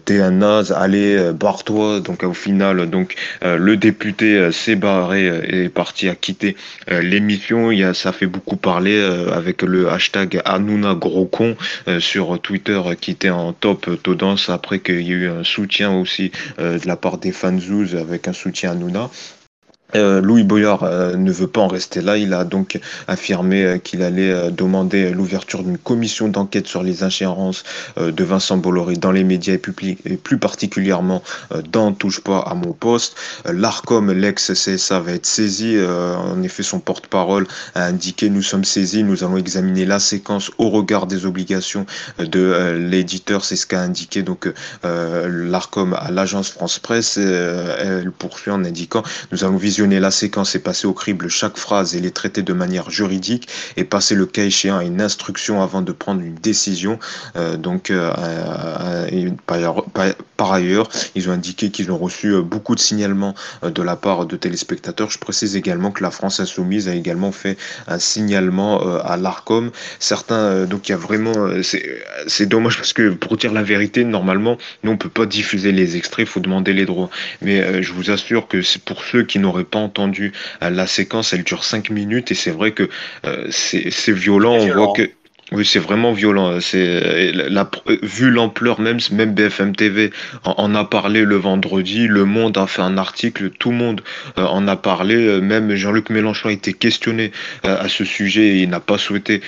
[0.05, 2.01] t'es un naze, allez, barre-toi.
[2.01, 6.57] Donc au final, donc le député s'est Barré est parti à quitter
[6.89, 7.71] l'émission.
[7.73, 9.01] Y a, ça fait beaucoup parler
[9.33, 11.57] avec le hashtag Hanouna gros con
[11.99, 16.33] sur Twitter qui était en top tendance après qu'il y ait eu un soutien aussi
[16.59, 17.59] de la part des fans
[17.95, 19.11] avec un soutien à.
[19.97, 22.17] Euh, Louis Boyard euh, ne veut pas en rester là.
[22.17, 27.63] Il a donc affirmé euh, qu'il allait demander l'ouverture d'une commission d'enquête sur les ingérences
[27.97, 31.23] de Vincent Bolloré dans les médias et, et plus particulièrement
[31.71, 33.17] dans Touche pas à mon poste.
[33.45, 35.77] L'ARCOM, l'ex-CSA, va être saisi.
[35.81, 40.71] en effet, son porte-parole a indiqué Nous sommes saisis, nous allons examiner la séquence au
[40.71, 41.87] regard des obligations
[42.19, 43.45] de l'éditeur.
[43.45, 44.53] C'est ce qu'a indiqué donc
[44.83, 47.17] l'ARCOM à l'agence France Presse.
[47.17, 49.03] elle poursuit en indiquant
[49.33, 52.53] Nous allons visionner la séquence et passer au crible chaque phrase et les traiter de
[52.53, 56.99] manière juridique et passer le cas échéant à une instruction avant de prendre une décision.
[57.37, 59.31] Euh, donc, euh, euh,
[60.37, 64.37] par, ailleurs, ils ont indiqué qu'ils ont reçu beaucoup de signalements de la part de
[64.37, 65.11] téléspectateurs.
[65.11, 69.71] Je précise également que la France Insoumise a également fait un signalement à l'ARCOM.
[69.99, 71.33] Certains, donc il y a vraiment,
[72.27, 75.97] c'est dommage parce que pour dire la vérité, normalement, nous on peut pas diffuser les
[75.97, 77.11] extraits, il faut demander les droits.
[77.43, 81.33] Mais je vous assure que c'est pour ceux qui n'auraient pas entendu euh, la séquence,
[81.33, 82.89] elle dure 5 minutes et c'est vrai que
[83.27, 84.55] euh, c'est violent.
[84.55, 85.11] On voit que
[85.53, 86.59] oui, c'est vraiment violent.
[86.61, 87.71] C'est la,
[88.03, 90.11] vu l'ampleur même, même BFM TV
[90.43, 92.09] en, a parlé le vendredi.
[92.09, 93.51] Le Monde a fait un article.
[93.51, 94.01] Tout le monde
[94.39, 95.41] euh, en a parlé.
[95.43, 97.31] Même Jean-Luc Mélenchon a été questionné
[97.63, 99.43] à ce sujet et il n'a pas souhaité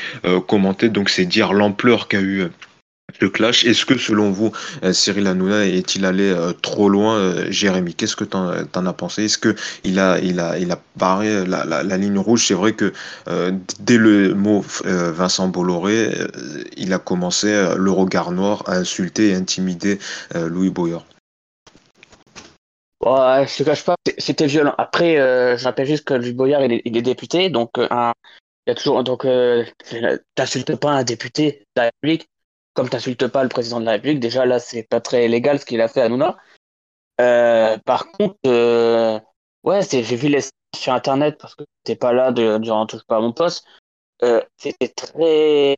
[0.46, 0.90] commenter.
[0.90, 2.44] Donc c'est dire l'ampleur qu'a eu
[3.20, 3.64] le clash.
[3.64, 8.16] Est-ce que selon vous, euh, Cyril Hanouna est-il allé euh, trop loin euh, Jérémy, qu'est-ce
[8.16, 9.24] que tu en, as pensé?
[9.24, 12.46] Est-ce qu'il a, il a, il a barré la, ligne rouge?
[12.46, 12.92] C'est vrai que
[13.80, 16.10] dès le mot Vincent Bolloré,
[16.76, 19.98] il a commencé le regard noir à insulter et intimider
[20.34, 20.98] Louis Boyer.
[23.04, 24.74] Ouais, je te cache pas, c'était violent.
[24.78, 27.86] Après, je rappelle juste que Louis Boyard, il est, député, donc il
[28.66, 29.26] y a toujours donc
[30.34, 32.28] t'insultes pas un député de la République
[32.76, 35.58] comme tu n'insultes pas le président de la République, déjà là, c'est pas très légal
[35.58, 36.36] ce qu'il a fait à Nouna.
[37.20, 39.18] Euh, par contre, euh,
[39.64, 40.40] ouais, j'ai vu les
[40.76, 43.64] sur internet parce que t'es pas là de, durant touche pas à mon poste.
[44.22, 45.76] Euh, c'était très,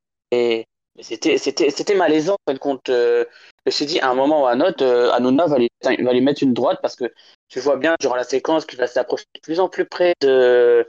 [1.00, 2.82] c'était, c'était, c'était malaisant en de compte.
[2.88, 3.24] je
[3.64, 6.20] me suis dit à un moment ou à un autre, Hanouna va lui, va lui
[6.20, 7.12] mettre une droite parce que
[7.48, 10.86] tu vois bien durant la séquence qu'il va s'approcher de plus en plus près de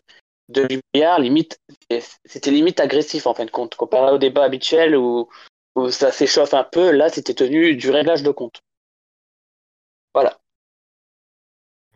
[0.49, 0.67] de
[1.19, 1.59] limite,
[2.25, 5.29] c'était limite agressif en fin de compte comparé au débat habituel où
[5.89, 8.61] ça s'échauffe un peu, là, c'était tenu du réglage de compte.
[10.13, 10.39] Voilà.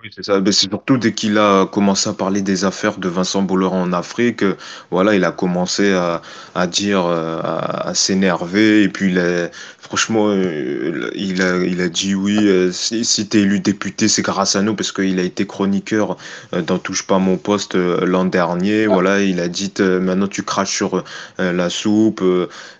[0.04, 0.42] Oui, c'est ça.
[0.46, 4.44] c'est surtout dès qu'il a commencé à parler des affaires de Vincent Bolloré en Afrique,
[4.92, 6.22] voilà, il a commencé à,
[6.56, 8.84] à dire, euh, à, s'énerver.
[8.84, 13.30] Et puis, il a, franchement, euh, il a, il a dit oui, euh, si, si
[13.30, 16.18] tu es élu député, c'est grâce à nous, parce qu'il a été chroniqueur
[16.52, 18.88] dans Touche pas mon poste l'an dernier.
[18.88, 21.02] Voilà, il a dit maintenant tu craches sur
[21.38, 22.22] la soupe,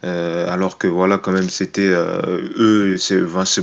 [0.04, 3.62] alors que voilà, quand même, c'était eux, c'est Vincent,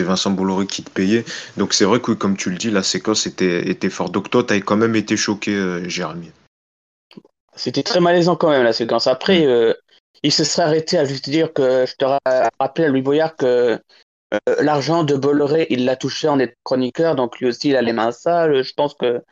[0.00, 1.24] Vincent Bolloré qui te payait.
[1.56, 4.12] Donc, c'est vrai que, comme tu le dis, la séquence était, était forte.
[4.12, 6.30] Donc toi, tu as quand même été choqué, euh, Jérémy.
[7.54, 9.06] C'était très malaisant quand même la séquence.
[9.06, 9.48] Après, mm.
[9.48, 9.74] euh,
[10.22, 12.04] il se serait arrêté à juste dire que je te
[12.60, 17.14] rappelais à Louis Boyard que euh, l'argent de Bolloré, il l'a touché en étant chroniqueur,
[17.14, 18.62] donc lui aussi il a les mains sales.
[18.62, 19.22] Je pense que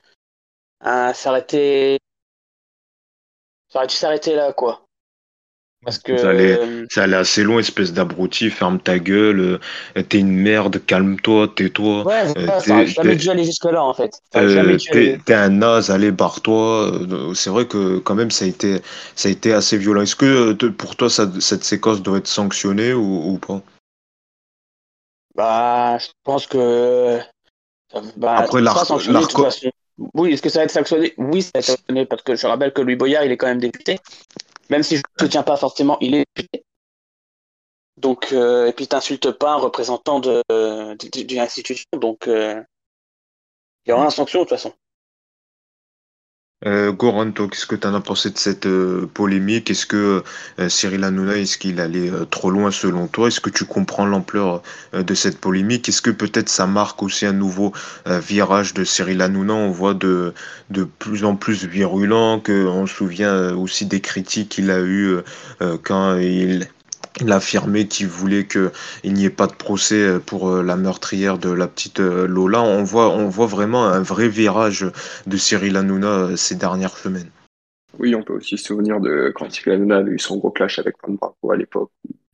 [0.83, 1.99] s'arrêter,
[3.69, 4.86] ça aurait dû s'arrêter là, quoi.
[5.87, 6.59] Parce que ça allait,
[6.91, 9.61] ça allait assez loin, espèce d'abruti, ferme ta gueule,
[9.97, 12.03] euh, t'es une merde, calme-toi, tais-toi.
[12.05, 14.11] Ouais, euh, ça jamais dû aller jusque-là en fait.
[14.35, 14.77] Euh,
[15.25, 16.91] t'es un naze, allez, barre-toi.
[17.35, 18.83] C'est vrai que quand même ça a été,
[19.15, 20.03] ça a été assez violent.
[20.03, 23.63] Est-ce que pour toi ça, cette séquence doit être sanctionnée ou, ou pas?
[25.37, 27.21] Bah, je pense que.
[28.17, 28.91] Bah, Après, l'arc.
[30.15, 31.15] Oui, est-ce que ça va être sanctionné?
[31.17, 33.47] Oui, ça va être sanctionné parce que je rappelle que Louis Boyard, il est quand
[33.47, 33.99] même député.
[34.71, 36.27] Même si je ne soutiens pas forcément, il est
[37.97, 42.63] donc, euh, et puis t'insultes pas un représentant d'une institution, donc euh,
[43.87, 44.75] il y aura une sanction de toute façon.
[46.65, 49.71] Euh, Goranto, qu'est-ce que tu en as pensé de cette euh, polémique?
[49.71, 50.25] Est-ce que
[50.59, 53.29] euh, Cyril Hanouna, est-ce qu'il allait trop loin selon toi?
[53.29, 54.63] Est-ce que tu comprends l'ampleur
[54.95, 55.87] de cette polémique?
[55.91, 57.73] Est-ce que peut-être ça marque aussi un nouveau
[58.07, 59.53] virage de Cyril Hanouna?
[59.53, 60.33] On voit de,
[60.71, 65.19] de plus en plus virulent, que on se souvient aussi des critiques qu'il a eues
[65.83, 66.69] quand il
[67.21, 71.39] il a affirmé qu'il voulait qu'il n'y ait pas de procès pour euh, la meurtrière
[71.39, 72.63] de la petite euh, Lola.
[72.63, 74.87] On voit, vraiment un vrai virage
[75.27, 77.31] de Cyril Hanouna euh, ces dernières semaines.
[77.99, 80.79] Oui, on peut aussi se souvenir de quand Cyril Hanouna avait eu son gros clash
[80.79, 81.91] avec Juan Branco à l'époque.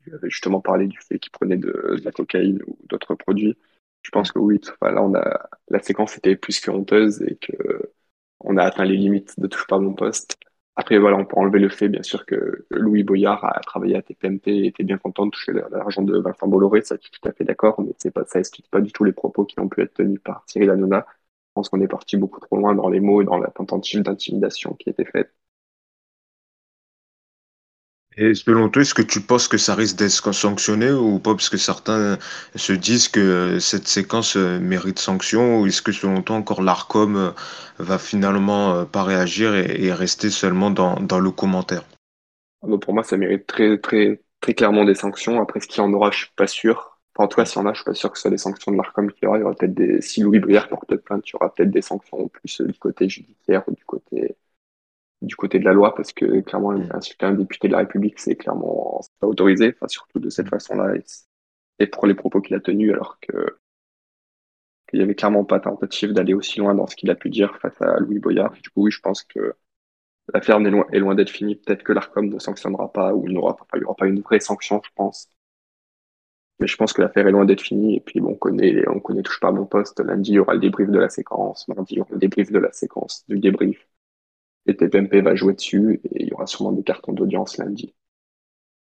[0.06, 3.56] Il avait justement parlé du fait qu'il prenait de, la cocaïne ou d'autres produits.
[4.02, 7.92] Je pense que oui, la séquence était plus que honteuse et que
[8.40, 10.36] on a atteint les limites de touche pas mon poste.
[10.76, 14.02] Après, voilà, on peut enlever le fait, bien sûr, que Louis Boyard a travaillé à
[14.02, 17.28] TPMP et était bien content de toucher l'argent de Vincent Bolloré, ça, je suis tout
[17.28, 19.68] à fait d'accord, mais c'est pas, ça explique pas du tout les propos qui ont
[19.68, 21.04] pu être tenus par Cyril Hanouna.
[21.10, 24.00] Je pense qu'on est parti beaucoup trop loin dans les mots et dans la tentative
[24.02, 25.34] d'intimidation qui était faite.
[28.16, 31.34] Et selon toi, est-ce que tu penses que ça risque d'être sanctionné ou pas?
[31.34, 32.18] Parce que certains
[32.54, 37.16] se disent que cette séquence euh, mérite sanction, ou est-ce que selon toi encore l'ARCOM
[37.16, 37.30] euh,
[37.78, 41.84] va finalement euh, pas réagir et, rester seulement dans, le commentaire?
[42.62, 45.40] Ah pour moi, ça mérite très, très, très clairement des sanctions.
[45.40, 46.98] Après, ce qu'il y en aura, je suis pas sûr.
[47.14, 48.30] Enfin, en tout cas, s'il y en a, je suis pas sûr que ce soit
[48.30, 49.38] des sanctions de l'ARCOM qu'il y aura.
[49.38, 51.82] Il y aura peut-être des, si Louis Brière porte plainte, il y aura peut-être des
[51.82, 54.36] sanctions plus du côté judiciaire ou du côté
[55.22, 56.88] du côté de la loi parce que clairement mm.
[56.92, 59.74] insulter un député de la République c'est clairement pas autorisé.
[59.76, 60.50] Enfin surtout de cette mm.
[60.50, 60.94] façon-là
[61.78, 63.58] et, pour les propos qu'il a tenus alors que
[64.88, 67.56] qu'il y avait clairement pas tentative d'aller aussi loin dans ce qu'il a pu dire
[67.58, 68.52] face à Louis Boyard.
[68.52, 69.54] Du coup oui je pense que
[70.34, 71.56] l'affaire est loin, est loin d'être finie.
[71.56, 74.06] Peut-être que l'Arcom ne sanctionnera pas ou il n'y aura pas il y aura pas
[74.06, 75.28] une vraie sanction je pense.
[76.60, 79.00] Mais je pense que l'affaire est loin d'être finie et puis bon on connaît on
[79.00, 80.00] connaît touche pas mon poste.
[80.00, 81.66] Lundi il y aura le débrief de la séquence.
[81.68, 83.86] Mardi il y aura le débrief de la séquence du débrief
[84.66, 87.94] et TPMP va jouer dessus et il y aura sûrement des cartons d'audience lundi.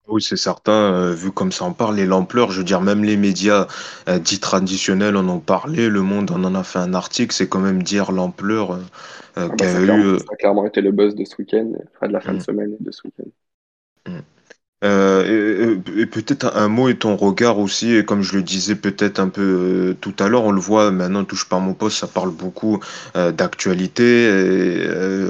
[0.08, 3.02] Oui, c'est certain, euh, vu comme ça en parle, et l'ampleur, je veux dire, même
[3.02, 3.66] les médias
[4.08, 7.48] euh, dits traditionnels en ont parlé, Le Monde en, en a fait un article, c'est
[7.48, 8.78] quand même dire l'ampleur euh,
[9.34, 10.18] ah bah, qu'a eu.
[10.18, 12.42] Ça a clairement été le buzz de ce week-end, enfin de la fin de mm.
[12.42, 14.10] semaine et de ce week-end.
[14.10, 14.20] Mm.
[14.86, 19.18] Euh, et, peut-être un mot et ton regard aussi, et comme je le disais peut-être
[19.18, 22.06] un peu euh, tout à l'heure, on le voit maintenant, touche pas mon poste, ça
[22.06, 22.80] parle beaucoup
[23.16, 24.30] euh, d'actualité.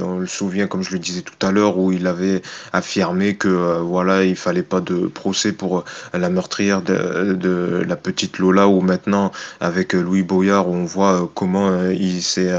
[0.03, 2.41] On le souvient, comme je le disais tout à l'heure, où il avait
[2.73, 8.37] affirmé que voilà, il fallait pas de procès pour la meurtrière de, de, la petite
[8.37, 12.53] Lola, ou maintenant avec Louis Boyard, on voit comment il s'est,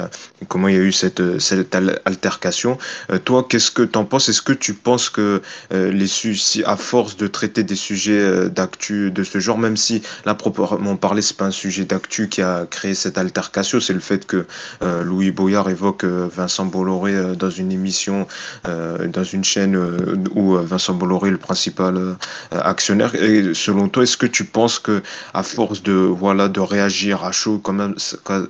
[0.49, 2.79] comment il y a eu cette, cette altercation.
[3.25, 4.29] toi, qu'est-ce que tu en penses?
[4.29, 9.23] Est-ce que tu penses que les suicides force de traiter des sujets euh, d'actu de
[9.23, 12.95] ce genre, même si là proprement parler, c'est pas un sujet d'actu qui a créé
[12.95, 14.47] cette altercation, c'est le fait que
[14.83, 18.27] euh, Louis Boyard évoque euh, Vincent Bolloré dans une émission,
[18.65, 19.77] dans une chaîne
[20.35, 22.17] où Vincent Bolloré est le principal
[22.51, 23.15] actionnaire.
[23.15, 25.03] Et selon toi, est-ce que tu penses que
[25.35, 27.95] à force de voilà de réagir à chaud comme,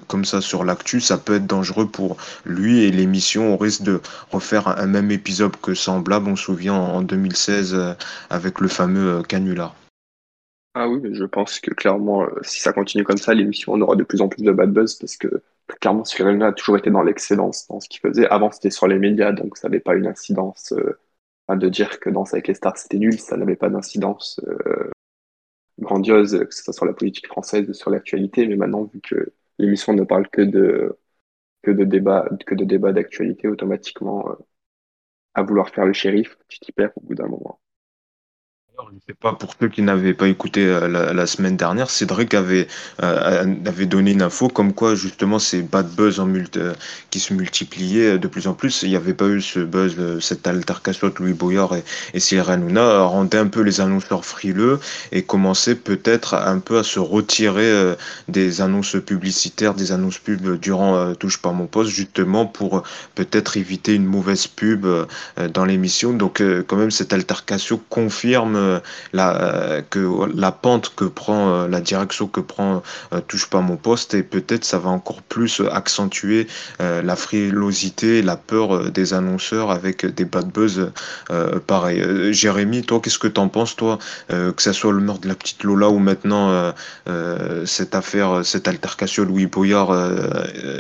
[0.07, 4.01] comme ça sur l'actu, ça peut être dangereux pour lui et l'émission au risque de
[4.31, 6.29] refaire un, même épisode que semblable?
[6.29, 7.77] On se souvient en 2016
[8.31, 9.75] avec le fameux euh, canular.
[10.75, 13.97] Ah oui, je pense que clairement, euh, si ça continue comme ça, l'émission on aura
[13.97, 15.43] de plus en plus de bad buzz parce que
[15.81, 18.29] clairement, Cyril a toujours été dans l'excellence dans ce qu'il faisait.
[18.29, 20.73] Avant, c'était sur les médias, donc ça n'avait pas une incidence.
[20.73, 20.99] Euh,
[21.57, 24.39] de dire que Danse avec les stars c'était nul, ça n'avait pas d'incidence
[25.79, 28.47] grandiose, que ce soit sur la politique française ou sur l'actualité.
[28.47, 30.99] Mais maintenant, vu que l'émission ne parle que de
[31.63, 34.27] que débats que de débats d'actualité, automatiquement,
[35.35, 37.61] à vouloir faire le shérif, tu t'y perds au bout d'un moment.
[39.09, 42.69] Je pas pour ceux qui n'avaient pas écouté euh, la, semaine dernière, Cédric avait,
[43.03, 46.75] euh, avait donné une info comme quoi justement ces bad buzz euh,
[47.11, 48.83] qui se multipliaient de plus en plus.
[48.83, 51.83] Il n'y avait pas eu ce buzz, cette altercation entre Louis Boyard et,
[52.15, 54.79] et Cyril Hanouna rendait un peu les annonceurs frileux
[55.11, 57.97] et commençait peut-être un peu à se retirer
[58.29, 62.85] des annonces publicitaires, des annonces pub durant Touche pas mon poste, justement pour
[63.17, 64.87] peut-être éviter une mauvaise pub
[65.53, 66.13] dans l'émission.
[66.13, 68.81] Donc quand même cette altercation confirme euh,
[69.13, 72.83] la, euh, la pente que prend, euh, la direction que prend
[73.27, 76.47] Touche pas mon poste et peut-être ça va encore plus accentuer
[76.79, 80.91] la frilosité, la peur des annonceurs avec des bad buzz
[81.67, 82.33] pareil.
[82.33, 85.65] Jérémy, toi, qu'est-ce que t'en penses, toi, que ça soit le meurtre de la petite
[85.65, 86.73] Lola ou maintenant
[87.65, 89.95] cette affaire, cette altercation Louis Boyard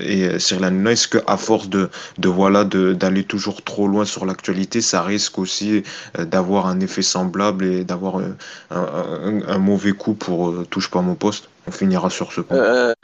[0.03, 4.27] et Cyril Hanouna, est-ce que à force de, de voilà d'aller toujours trop loin sur
[4.27, 5.83] l'actualité, ça risque aussi
[6.19, 8.35] d'avoir un effet semblable et d'avoir euh,
[8.71, 11.49] un, mauvais coup pour euh, touche pas mon poste.
[11.67, 12.57] On finira sur ce point.
[12.57, 12.95] Euh,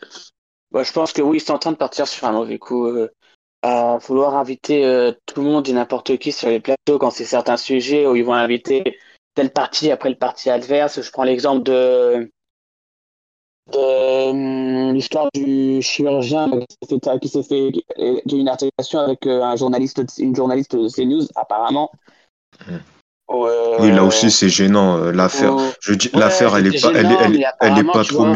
[0.70, 2.88] bah, je pense que oui, ils sont en train de partir sur un mauvais coup.
[3.62, 7.56] à vouloir inviter tout le monde et n'importe qui sur les plateaux quand c'est certains
[7.56, 8.98] sujets où ils vont inviter
[9.34, 11.00] tel parti après le parti adverse.
[11.00, 12.30] Je prends l'exemple de,
[13.72, 16.50] de l'histoire du chirurgien
[17.20, 17.72] qui s'est fait,
[18.26, 21.90] qui une altercation avec un journaliste, une journaliste de CNews apparemment.
[23.28, 25.56] Oui, là aussi c'est gênant euh, l'affaire.
[25.80, 28.26] Je dis l'affaire, elle est pas, elle, elle, elle, est pas trop.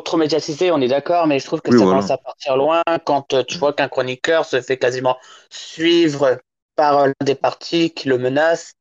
[0.00, 3.32] trop, médiatisée, on est d'accord, mais je trouve que ça commence à partir loin quand
[3.32, 5.16] euh, tu vois qu'un chroniqueur se fait quasiment
[5.50, 6.38] suivre
[6.76, 8.74] par l'un des partis qui le menace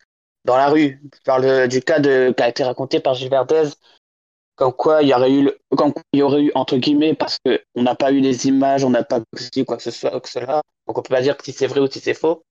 [0.44, 1.02] dans la rue.
[1.14, 3.70] Je parle du cas de, qui a été raconté par Gilles Verdez
[4.56, 7.62] comme quoi il y aurait eu, comme il y aurait eu entre guillemets parce que
[7.76, 10.30] on n'a pas eu les images, on n'a pas dit quoi que ce soit, que
[10.30, 10.62] cela.
[10.88, 12.44] Donc on peut pas dire si c'est vrai ou si c'est faux.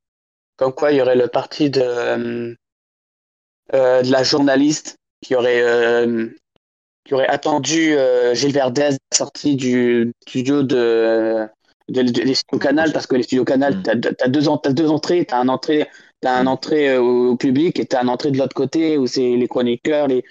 [0.56, 2.54] Comme quoi il y aurait le parti de euh,
[3.74, 6.28] euh, de la journaliste qui aurait euh,
[7.04, 11.46] qui aurait attendu euh, Gilles Verdez sorti du studio de,
[11.88, 13.82] de, de- des studios Canal parce que les studios Canal Mm.
[13.82, 15.88] t'as as deux entrées t'as un entrée
[16.20, 16.48] t'as un Mm.
[16.48, 20.08] entrée au, au public et t'as un entrée de l'autre côté où c'est les chroniqueurs
[20.08, 20.24] les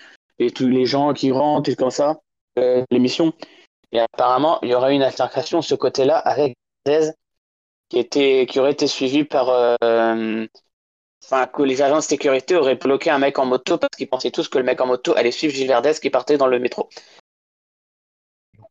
[0.46, 2.20] et tous les gens qui rentrent et comme ça
[2.60, 3.34] euh, l'émission
[3.92, 7.12] et apparemment il y aurait une altercation de ce côté-là avec Verdez
[7.90, 10.46] qui était qui aurait été suivie par euh,
[11.24, 14.32] Enfin, que les agents de sécurité auraient bloqué un mec en moto parce qu'ils pensaient
[14.32, 16.90] tous que le mec en moto allait suivre Gilles Verdez qui partait dans le métro.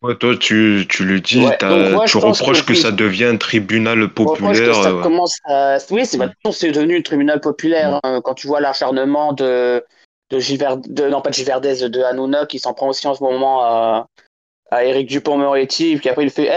[0.03, 3.37] Ouais, toi, tu, tu le dis, Ouais, donc tu je reproches que ça devient un
[3.37, 4.75] tribunal Je reproche que populaire.
[4.75, 5.79] ça euh, commence à...
[5.91, 9.85] Oui, c'est devenu le tribunal populaire hein, quand tu vois l'acharnement de
[10.31, 13.07] de Gilles Verd- de non pas de Gilles Verdez de Hanouna qui s'en prend aussi
[13.07, 14.07] en ce moment à
[14.71, 16.49] à Éric Dupond-Moretti puis après il fait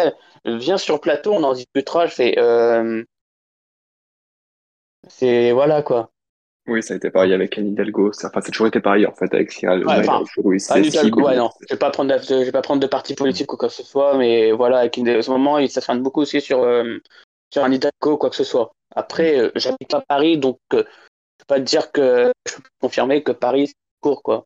[0.45, 3.03] Eh, viens sur plateau on en discutera je fais euh...
[5.07, 6.11] c'est voilà quoi
[6.67, 8.09] Oui, ça a été pareil avec Anne Hidalgo.
[8.09, 9.85] Enfin, ça a toujours été pareil, en fait, avec Cyril.
[9.85, 10.23] Ouais, enfin,
[10.59, 12.87] ses Anne Hidalgo, ouais, non, je vais pas prendre de, je vais pas prendre de
[12.87, 15.69] parti politique ou quoi que ce soit, mais voilà, avec une, en ce moment, il-
[15.69, 16.99] ça se beaucoup aussi sur, euh,
[17.51, 18.71] sur Anne Hidalgo, quoi que ce soit.
[18.95, 20.85] Après, euh, j'habite pas Paris, donc euh,
[21.39, 24.45] peux pas te dire que je peux confirmer que Paris c'est court, quoi.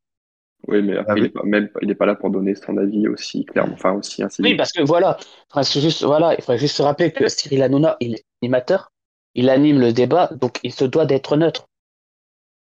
[0.68, 1.28] Oui, mais après, Ah il oui.
[1.28, 4.24] est pas, même, il est pas là pour donner son avis aussi clairement, enfin, aussi
[4.24, 4.42] ainsi.
[4.42, 7.62] Oui, parce que voilà, il faudrait juste, voilà, il faudrait juste se rappeler que Cyril
[7.64, 8.92] Hanouna, il est animateur,
[9.36, 11.68] il anime le débat, donc il se doit d'être neutre.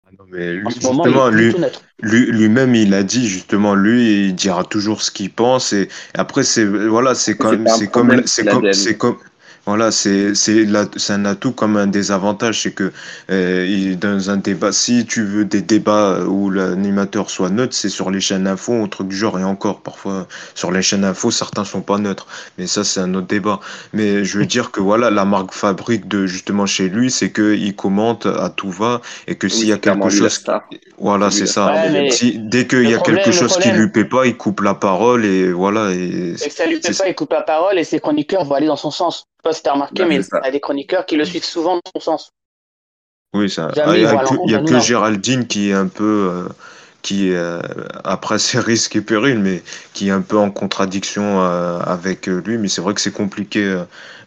[0.05, 1.81] Ah non, mais lui, En ce moment, lui, neutre.
[2.01, 5.73] lui, lui-même, il a dit justement, lui, il dira toujours ce qu'il pense.
[5.73, 9.17] Et après, c'est voilà, c'est C'est comme, c'est comme, c'est comme,
[9.65, 12.91] voilà, c'est, c'est, la- c'est un atout comme un désavantage, c'est que
[13.31, 18.11] euh, dans un débat, si tu veux des débats où l'animateur soit neutre, c'est sur
[18.11, 21.63] les chaînes info, un truc du genre, et encore parfois sur les chaînes info, certains
[21.63, 23.61] sont pas neutres, mais ça c'est un autre débat.
[23.93, 27.55] Mais je veux dire que voilà, la marque fabrique de justement chez lui, c'est que
[27.55, 30.43] il commente à tout va et que Oui, s'il y a quelque chose,
[30.97, 31.67] voilà, C'est ça.
[31.73, 32.11] Ouais.
[32.11, 34.73] Si, dès qu'il y a problème- quelque chose qui lui plaît pas, il coupe la
[34.73, 35.91] parole et voilà.
[35.91, 38.43] Et C'est que ça lui plaît c'est- pas, il coupe la parole et ses chroniqueurs
[38.43, 39.25] vont aller dans son sens.
[39.53, 41.91] Pas si t'as remarqué, mais il y a des chroniqueurs qui le suivent souvent dans
[41.95, 42.31] son sens.
[43.33, 43.69] oui, ça.
[43.73, 44.79] Jamais Ah, Il ils y a que, y a que.
[44.79, 46.49] Géraldine qui est un peu, euh,
[47.01, 47.61] qui est, euh,
[48.03, 52.57] après ses risques et périls, mais qui est un peu en contradiction euh, avec lui.
[52.59, 53.63] Mais c'est vrai que c'est compliqué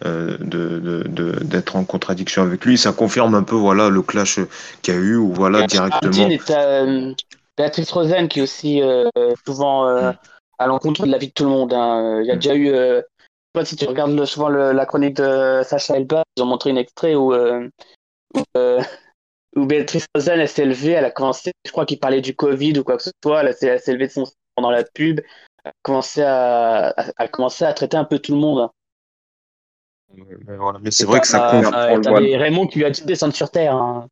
[0.05, 2.79] euh, de, de, de- d'être en contradiction avec lui.
[2.79, 4.41] Ça confirme un peu, voilà, le clash
[4.83, 6.12] qu'il y a eu, ou voilà, directement.
[6.12, 7.14] Géraldine euh,
[7.57, 8.83] Béatrice Rosen qui est aussi
[9.47, 10.12] souvent Mm.
[10.59, 11.72] à l'encontre de la vie de tout le monde.
[11.72, 12.20] hein.
[12.22, 12.39] Il y a Mm.
[12.39, 12.70] déjà eu,
[13.57, 16.71] pas si tu regardes le- souvent le- la chronique de Sacha Elba, ils ont montré
[16.71, 17.69] un extrait où, euh,
[18.35, 18.83] où, euh,
[19.57, 22.79] où Béatrice Rosen elle s'est levée, elle a commencé, je crois qu'il parlait du Covid
[22.79, 25.21] ou quoi que ce soit, elle s'est elle s'est levée de son pendant la pub,
[25.65, 28.61] elle a commencé à, à, à commencer à traiter un peu tout le monde.
[28.61, 28.71] hein.
[30.15, 30.79] Mais voilà.
[30.79, 31.63] Mais c'est vrai que ça
[32.03, 33.75] t'avais Raymond qui lui a dit de descendre sur terre.
[33.75, 34.09] hein.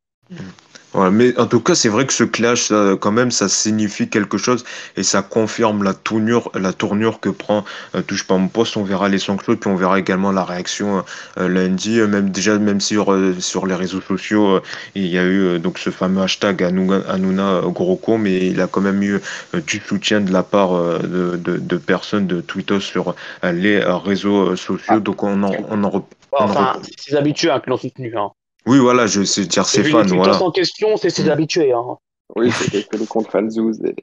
[0.94, 4.08] Ouais, mais en tout cas, c'est vrai que ce clash, ça, quand même, ça signifie
[4.08, 4.62] quelque chose
[4.96, 7.64] et ça confirme la tournure, la tournure que prend
[7.96, 8.76] euh, Touche pas mon poste.
[8.76, 11.04] On verra les sanctions, puis on verra également la réaction
[11.36, 11.98] euh, lundi.
[11.98, 14.62] Euh, Même déjà, même sur euh, sur les réseaux sociaux, euh,
[14.94, 18.68] il y a eu euh, donc ce fameux hashtag Hanouna, euh, con, mais il a
[18.68, 19.20] quand même eu
[19.54, 23.50] euh, du soutien de la part euh, de, de, de personnes de Twitter sur euh,
[23.50, 24.94] les euh, réseaux euh, sociaux.
[24.98, 25.00] Ah.
[25.00, 27.70] Donc on en, on en rep- Bon, on en enfin, c'est ses habitués hein, qui
[27.70, 28.16] l'ont soutenu.
[28.16, 28.30] Hein.
[28.66, 30.42] Oui, voilà, je sais dire ses fans, voilà.
[30.42, 31.30] en question, c'est ses Mm.
[31.30, 31.72] habitués.
[31.72, 31.96] Hein.
[32.36, 33.80] Oui, c'était que les comptes Fanzouz.
[33.84, 33.94] Et...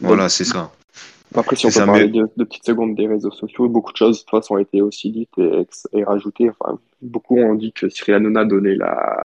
[0.00, 0.70] Voilà, c'est ça.
[1.34, 3.66] Après, si on C'est peut ça, parler mais- de, de petites secondes des réseaux sociaux,
[3.68, 6.50] beaucoup de choses, de toute façon, ont été aussi dites et, et rajoutées.
[6.50, 9.22] Enfin, beaucoup ont dit que Cyril Hanouna donnait la,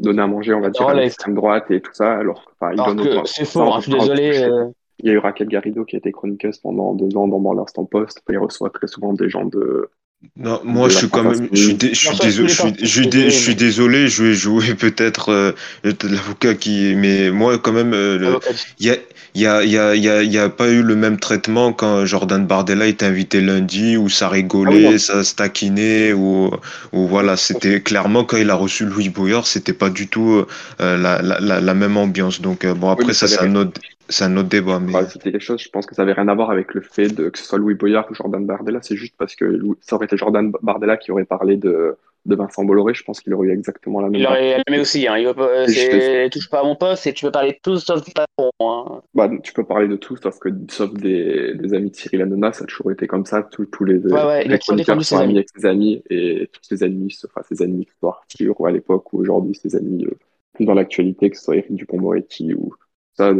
[0.00, 2.80] donnait à manger, on va dire, à l'extrême droite et tout ça, alors, enfin, il
[2.80, 4.38] Alors donne c'est on hein, je suis désolé.
[4.38, 4.68] euh,
[5.00, 7.84] Il y a eu Raquel Garrido qui a été chroniqueuse pendant deux ans dans l'instant
[7.84, 8.22] post.
[8.30, 9.90] Il reçoit très souvent des gens de.
[10.36, 12.86] Non, moi je suis quand même, je suis, dé- je suis désolé, je suis, je
[12.86, 15.52] suis, parti, dé- je suis désolé, désolé, je vais jouer peut-être euh,
[15.84, 18.36] l'avocat qui, mais moi quand même, euh,
[18.80, 18.96] il y a,
[19.34, 20.96] il y a, il y a, il y a, il y a pas eu le
[20.96, 24.28] même traitement quand Jordan Bardella était invité lundi où ça
[24.64, 24.98] Ah oui, rigolait, non.
[24.98, 26.50] ça se taquinait ou,
[26.92, 30.44] ou voilà, c'était clairement quand il a reçu Louis Boyard, c'était pas du tout
[30.80, 32.40] euh, la, la, la, la même ambiance.
[32.40, 34.94] Donc euh, bon après mais ça ça c'est un autre, c'est un autre débat, mais
[34.94, 37.28] ajouter les choses, je pense que ça avait rien à voir avec le fait de,
[37.28, 38.80] que ce soit Louis Boyard ou Jordan Bardella.
[38.82, 42.64] C'est juste parce que ça aurait été Jordan Bardella qui aurait parlé de, de Vincent
[42.64, 42.94] Bolloré.
[42.94, 45.06] Je pense qu'il aurait eu exactement la même Il aurait aimé aussi.
[45.06, 45.18] Hein.
[45.18, 47.58] Il va pas, je c'est touche pas à mon poste et tu veux parler de
[47.62, 48.50] tout sauf du patron.
[48.60, 49.02] Hein.
[49.14, 52.52] Bah, tu peux parler de tout, sauf que sauf des, des amis de Cyril Hanouna,
[52.52, 53.42] ça a toujours été comme ça.
[53.42, 56.48] Tous tous les, Ouais, ouais, il a les ses sont amis avec ses amis et
[56.52, 59.54] tous ses ennemis, enfin ses ennemis, que ce soit Arthur ou à l'époque ou aujourd'hui,
[59.54, 60.16] ses amis euh,
[60.54, 62.72] plus dans l'actualité, que ce soit Éric Dupond-Moretti ou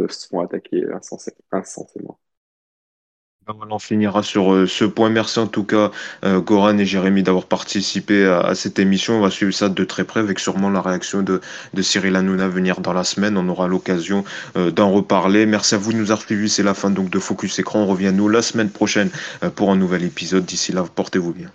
[0.09, 2.19] se font attaquer insensé- insensément.
[3.47, 5.09] on en finira sur euh, ce point.
[5.09, 5.91] Merci en tout cas,
[6.23, 9.15] euh, Goran et Jérémy, d'avoir participé à, cette émission.
[9.15, 11.41] On va suivre ça de très près avec sûrement la réaction de,
[11.81, 13.37] Cyril Hanouna venir dans la semaine.
[13.37, 14.23] On aura l'occasion
[14.55, 15.45] euh, d'en reparler.
[15.45, 16.49] Merci à vous de nous avoir suivis.
[16.49, 17.79] C'est la fin donc de Focus Écran.
[17.83, 19.09] On revient nous la semaine prochaine
[19.55, 20.45] pour un nouvel épisode.
[20.45, 21.51] D'ici là, portez-vous bien.